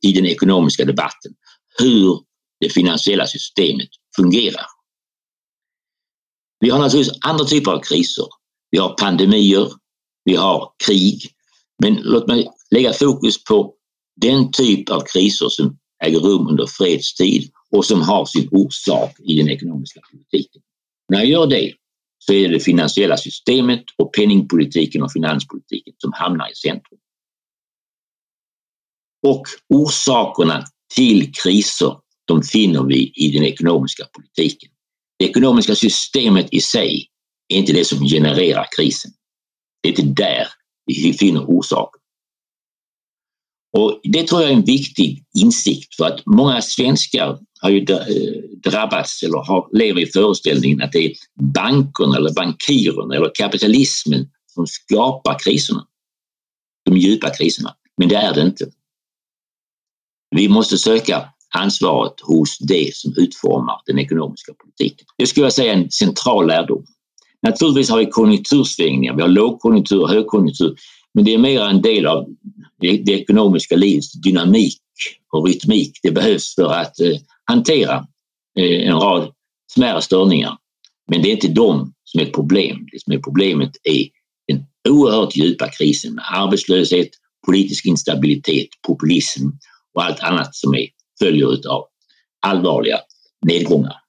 i 0.02 0.12
den 0.14 0.26
ekonomiska 0.26 0.86
debatten 0.86 1.34
hur 1.80 2.20
det 2.60 2.70
finansiella 2.70 3.28
systemet 3.28 3.90
fungerar. 4.16 4.66
Vi 6.60 6.70
har 6.70 6.80
naturligtvis 6.80 7.18
andra 7.22 7.46
typer 7.46 7.72
av 7.72 7.80
kriser. 7.80 8.26
Vi 8.72 8.78
har 8.78 8.90
pandemier, 8.90 9.72
vi 10.24 10.36
har 10.36 10.72
krig. 10.86 11.22
Men 11.84 11.96
låt 11.96 12.28
mig 12.28 12.50
lägga 12.74 12.94
fokus 12.94 13.44
på 13.44 13.74
den 14.22 14.52
typ 14.52 14.90
av 14.90 15.02
kriser 15.14 15.50
som 15.50 15.78
äger 16.04 16.20
rum 16.20 16.48
under 16.48 16.66
fredstid 16.66 17.52
och 17.72 17.86
som 17.86 18.02
har 18.02 18.26
sin 18.26 18.50
orsak 18.52 19.20
i 19.20 19.38
den 19.38 19.50
ekonomiska 19.50 20.00
politiken. 20.12 20.62
När 21.10 21.20
jag 21.20 21.28
gör 21.28 21.48
det 21.48 21.74
så 22.18 22.34
är 22.34 22.48
det 22.48 22.54
det 22.54 22.60
finansiella 22.60 23.18
systemet 23.18 23.84
och 23.98 24.14
penningpolitiken 24.14 25.04
och 25.04 25.12
finanspolitiken 25.12 25.94
som 25.98 26.12
hamnar 26.14 26.52
i 26.52 26.56
centrum. 26.56 27.00
Och 29.28 29.44
orsakerna 29.70 30.66
till 30.96 31.32
kriser 31.34 31.98
de 32.26 32.44
finner 32.44 32.84
vi 32.84 33.12
i 33.16 33.32
den 33.32 33.44
ekonomiska 33.44 34.06
politiken. 34.14 34.72
Det 35.20 35.26
ekonomiska 35.26 35.76
systemet 35.76 36.48
i 36.52 36.62
sig 36.62 37.08
är 37.48 37.58
inte 37.58 37.74
det 37.74 37.86
som 37.86 38.06
genererar 38.06 38.68
krisen. 38.78 39.12
Det 39.82 39.90
är 39.90 40.00
inte 40.00 40.24
där 40.24 40.48
vi 40.86 41.14
finner 41.14 41.46
orsaker. 41.46 42.03
Och 43.78 44.00
det 44.04 44.28
tror 44.28 44.42
jag 44.42 44.52
är 44.52 44.56
en 44.56 44.66
viktig 44.66 45.26
insikt 45.38 45.96
för 45.96 46.06
att 46.06 46.26
många 46.26 46.62
svenskar 46.62 47.40
har 47.62 47.70
ju 47.70 47.86
eh, 47.90 48.00
drabbats 48.72 49.24
eller 49.24 49.38
har, 49.38 49.70
lever 49.78 50.02
i 50.02 50.06
föreställningen 50.06 50.82
att 50.82 50.92
det 50.92 51.06
är 51.06 51.14
bankerna 51.54 52.18
eller 52.18 52.34
bankirerna 52.34 53.16
eller 53.16 53.32
kapitalismen 53.36 54.30
som 54.48 54.68
skapar 54.68 55.40
kriserna. 55.40 55.88
De 56.86 56.98
djupa 56.98 57.30
kriserna. 57.30 57.76
Men 57.98 58.10
det 58.10 58.16
är 58.16 58.34
det 58.34 58.42
inte. 58.42 58.66
Vi 60.36 60.50
måste 60.50 60.78
söka 60.78 61.30
ansvaret 61.56 62.14
hos 62.22 62.58
det 62.60 62.96
som 62.96 63.14
utformar 63.18 63.82
den 63.86 64.00
ekonomiska 64.00 64.54
politiken. 64.54 65.08
Det 65.18 65.28
skulle 65.28 65.46
jag 65.46 65.54
säga 65.54 65.74
är 65.74 65.78
en 65.78 65.92
central 65.92 66.48
lärdom. 66.48 66.86
Naturligtvis 67.42 67.90
har 67.90 67.98
vi 67.98 68.06
konjunktursvängningar, 68.06 69.16
vi 69.16 69.22
har 69.22 69.30
lågkonjunktur 69.30 70.02
och 70.02 70.10
högkonjunktur, 70.10 70.76
men 71.14 71.24
det 71.26 71.34
är 71.34 71.38
mer 71.38 71.62
en 71.62 71.82
del 71.82 72.06
av 72.08 72.28
det, 72.80 73.10
ekonomiska 73.10 73.76
livets 73.76 74.14
dynamik 74.14 74.78
och 75.32 75.48
rytmik. 75.48 76.00
Det 76.04 76.12
behövs 76.12 76.56
för 76.56 76.74
att 76.74 77.00
eh, 77.00 77.18
hantera 77.46 78.08
eh, 78.60 78.88
en 78.88 79.00
rad 79.00 79.32
smärre 79.72 80.02
störningar. 80.02 80.58
Men 81.12 81.22
det 81.22 81.30
är 81.30 81.32
inte 81.32 81.48
de 81.48 81.94
som 82.04 82.22
är 82.22 82.26
ett 82.26 82.34
problem. 82.34 82.88
Det 82.92 83.02
som 83.02 83.14
är 83.14 83.18
problemet 83.18 83.72
är 83.84 84.08
den 84.48 84.66
oerhört 84.90 85.36
djupa 85.36 85.70
krisen 85.70 86.16
med 86.16 86.24
arbetslöshet, 86.34 87.10
politisk 87.46 87.86
instabilitet, 87.86 88.68
populism 88.88 89.48
och 89.94 90.04
allt 90.04 90.20
annat 90.20 90.56
som 90.56 90.74
är, 90.74 90.88
följer 91.20 91.68
av 91.68 91.86
allvarliga 92.46 93.00
nedgångar. 93.46 94.03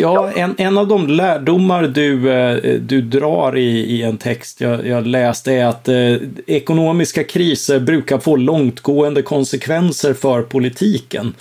Ja, 0.00 0.32
en, 0.32 0.54
en 0.58 0.78
av 0.78 0.88
de 0.88 1.08
lärdomar 1.08 1.82
du, 1.82 2.32
eh, 2.32 2.80
du 2.80 3.02
drar 3.02 3.56
i, 3.56 3.68
i 3.68 4.02
en 4.02 4.18
text 4.18 4.60
jag, 4.60 4.86
jag 4.86 5.06
läste 5.06 5.52
är 5.52 5.66
att 5.66 5.88
eh, 5.88 6.16
ekonomiska 6.46 7.24
kriser 7.24 7.80
brukar 7.80 8.18
få 8.18 8.36
långtgående 8.36 9.22
konsekvenser 9.22 10.14
för 10.14 10.42
politiken. 10.42 11.34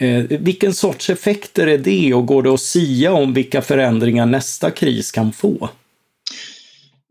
Eh, 0.00 0.24
vilken 0.28 0.74
sorts 0.74 1.10
effekter 1.10 1.66
är 1.66 1.78
det 1.78 2.14
och 2.14 2.26
går 2.26 2.42
det 2.42 2.54
att 2.54 2.60
sia 2.60 3.12
om 3.12 3.34
vilka 3.34 3.62
förändringar 3.62 4.26
nästa 4.26 4.70
kris 4.70 5.12
kan 5.12 5.32
få? 5.32 5.68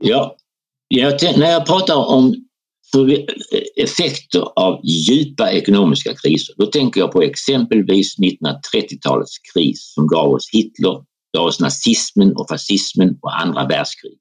Ja, 0.04 0.36
jag, 0.88 1.38
när 1.38 1.52
jag 1.52 1.66
pratar 1.66 1.96
om 1.96 2.45
E- 2.96 3.26
e- 3.52 3.84
effekter 3.84 4.44
av 4.56 4.80
djupa 4.86 5.52
ekonomiska 5.52 6.16
kriser, 6.16 6.56
då 6.58 6.66
tänker 6.66 7.02
jag 7.02 7.12
på 7.12 7.22
exempelvis 7.22 8.16
1930-talets 8.20 9.38
kris 9.54 9.94
som 9.94 10.08
gav 10.08 10.34
oss 10.34 10.50
Hitler, 10.52 11.04
gav 11.38 11.46
oss 11.46 11.60
nazismen 11.60 12.36
och 12.36 12.46
fascismen 12.50 13.18
och 13.22 13.42
andra 13.42 13.68
världskriget. 13.68 14.20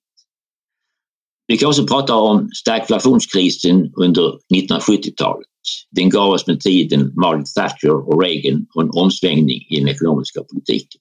Vi 1.46 1.56
kan 1.56 1.68
också 1.68 1.87
prata 1.87 2.14
om 2.14 2.48
stagflationskrisen 2.54 3.92
under 3.96 4.22
1970-talet. 4.54 5.46
Den 5.90 6.10
gav 6.10 6.30
oss 6.30 6.46
med 6.46 6.60
tiden 6.60 7.12
Margaret 7.14 7.46
Thatcher 7.54 8.08
och 8.08 8.22
Reagan 8.22 8.66
och 8.74 8.82
en 8.82 8.90
omsvängning 8.90 9.66
i 9.70 9.76
den 9.76 9.88
ekonomiska 9.88 10.44
politiken. 10.44 11.00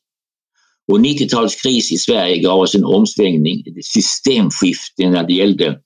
Och 0.91 0.99
90-talets 0.99 1.61
kris 1.61 1.91
i 1.91 1.97
Sverige 1.97 2.37
gav 2.37 2.59
oss 2.59 2.75
en 2.75 2.83
omsvängning, 2.83 3.59
ett 3.59 3.85
systemskifte 3.85 5.09
när 5.09 5.23
det 5.27 5.33
gällde 5.33 5.79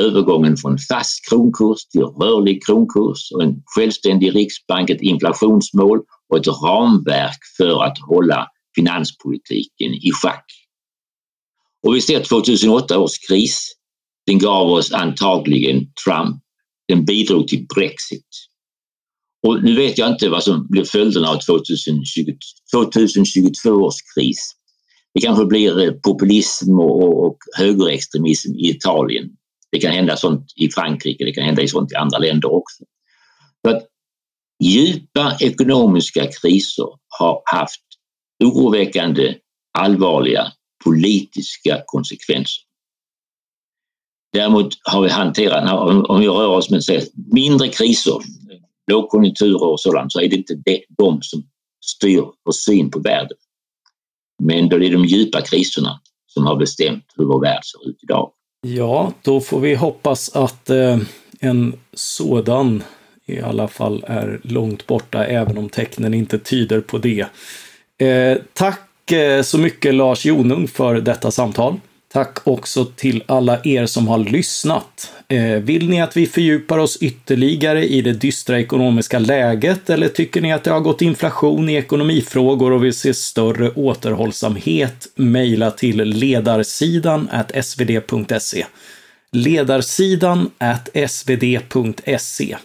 övergången 0.00 0.56
från 0.56 0.78
fast 0.78 1.28
kronkurs 1.28 1.86
till 1.86 2.02
rörlig 2.02 2.66
kronkurs 2.66 3.32
och 3.34 3.42
en 3.42 3.62
självständig 3.64 4.34
riksbank, 4.34 4.90
ett 4.90 5.02
inflationsmål 5.02 6.00
och 6.28 6.38
ett 6.38 6.46
ramverk 6.46 7.38
för 7.56 7.84
att 7.84 7.98
hålla 7.98 8.46
finanspolitiken 8.76 9.94
i 9.94 10.10
schack. 10.22 10.44
Och 11.86 11.94
vi 11.94 12.00
ser 12.00 12.20
2008 12.20 12.98
års 12.98 13.18
kris. 13.28 13.72
Den 14.26 14.38
gav 14.38 14.70
oss 14.70 14.92
antagligen 14.92 15.86
Trump. 16.04 16.42
Den 16.88 17.04
bidrog 17.04 17.48
till 17.48 17.66
Brexit. 17.74 18.26
Och 19.46 19.64
nu 19.64 19.76
vet 19.76 19.98
jag 19.98 20.12
inte 20.12 20.28
vad 20.28 20.42
som 20.42 20.66
blir 20.70 20.84
följderna 20.84 21.28
av 21.28 21.38
2020, 21.38 22.36
2022 22.74 23.70
års 23.70 24.02
kris. 24.14 24.52
Det 25.14 25.20
kanske 25.20 25.44
blir 25.44 25.84
eh, 25.84 25.92
populism 25.92 26.78
och, 26.78 27.26
och 27.26 27.36
högerextremism 27.56 28.54
i 28.54 28.70
Italien. 28.70 29.30
Det 29.72 29.80
kan 29.80 29.92
hända 29.92 30.16
sånt 30.16 30.52
i 30.56 30.70
Frankrike, 30.70 31.24
det 31.24 31.32
kan 31.32 31.44
hända 31.44 31.68
sånt 31.68 31.92
i 31.92 31.94
andra 31.94 32.18
länder 32.18 32.52
också. 32.52 32.84
För 33.64 33.76
att 33.76 33.86
djupa 34.64 35.36
ekonomiska 35.40 36.26
kriser 36.42 36.88
har 37.18 37.42
haft 37.44 37.84
oroväckande 38.44 39.34
allvarliga 39.78 40.52
politiska 40.84 41.82
konsekvenser. 41.86 42.62
Däremot 44.32 44.74
har 44.84 45.02
vi 45.02 45.08
hanterat, 45.08 45.70
om 46.08 46.20
vi 46.20 46.28
rör 46.28 46.48
oss 46.48 46.70
med 46.70 46.82
mindre 47.32 47.68
kriser, 47.68 48.18
lågkonjunkturer 48.90 49.64
och 49.64 49.80
sådant, 49.80 50.12
så 50.12 50.20
är 50.20 50.28
det 50.28 50.36
inte 50.36 50.62
de 50.88 51.22
som 51.22 51.42
styr 51.84 52.24
vår 52.44 52.52
syn 52.52 52.90
på 52.90 52.98
världen. 52.98 53.36
Men 54.42 54.68
då 54.68 54.76
är 54.76 54.80
det 54.80 54.88
de 54.88 55.04
djupa 55.04 55.40
kriserna 55.40 56.00
som 56.26 56.46
har 56.46 56.56
bestämt 56.56 57.04
hur 57.16 57.24
vår 57.24 57.40
värld 57.40 57.64
ser 57.64 57.90
ut 57.90 57.98
idag. 58.02 58.32
Ja, 58.62 59.12
då 59.22 59.40
får 59.40 59.60
vi 59.60 59.74
hoppas 59.74 60.36
att 60.36 60.70
eh, 60.70 60.98
en 61.40 61.74
sådan 61.92 62.82
i 63.26 63.40
alla 63.40 63.68
fall 63.68 64.04
är 64.06 64.40
långt 64.42 64.86
borta, 64.86 65.24
även 65.26 65.58
om 65.58 65.68
tecknen 65.68 66.14
inte 66.14 66.38
tyder 66.38 66.80
på 66.80 66.98
det. 66.98 67.26
Eh, 67.98 68.38
tack 68.52 69.12
eh, 69.12 69.42
så 69.42 69.58
mycket 69.58 69.94
Lars 69.94 70.24
Jonung 70.24 70.68
för 70.68 70.94
detta 70.94 71.30
samtal. 71.30 71.80
Tack 72.12 72.46
också 72.46 72.84
till 72.84 73.22
alla 73.26 73.60
er 73.64 73.86
som 73.86 74.08
har 74.08 74.18
lyssnat. 74.18 75.12
Eh, 75.28 75.56
vill 75.56 75.88
ni 75.88 76.02
att 76.02 76.16
vi 76.16 76.26
fördjupar 76.26 76.78
oss 76.78 76.96
ytterligare 76.96 77.86
i 77.88 78.02
det 78.02 78.12
dystra 78.12 78.60
ekonomiska 78.60 79.18
läget 79.18 79.90
eller 79.90 80.08
tycker 80.08 80.40
ni 80.40 80.52
att 80.52 80.64
det 80.64 80.70
har 80.70 80.80
gått 80.80 81.02
inflation 81.02 81.68
i 81.68 81.74
ekonomifrågor 81.74 82.72
och 82.72 82.84
vill 82.84 82.94
se 82.94 83.14
större 83.14 83.70
återhållsamhet? 83.70 85.08
Mejla 85.14 85.70
till 85.70 85.96
ledarsidan 85.96 87.28
svd.se. 87.62 88.66
Ledarsidan 89.32 90.50
svd.se. 91.08 92.56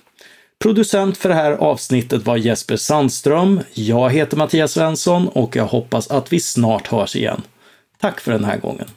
Producent 0.59 1.17
för 1.17 1.29
det 1.29 1.35
här 1.35 1.51
avsnittet 1.51 2.25
var 2.25 2.37
Jesper 2.37 2.77
Sandström. 2.77 3.59
Jag 3.73 4.09
heter 4.09 4.37
Mattias 4.37 4.71
Svensson 4.71 5.27
och 5.27 5.55
jag 5.55 5.65
hoppas 5.65 6.07
att 6.07 6.33
vi 6.33 6.39
snart 6.39 6.87
hörs 6.87 7.15
igen. 7.15 7.41
Tack 8.01 8.19
för 8.19 8.31
den 8.31 8.45
här 8.45 8.57
gången. 8.57 8.87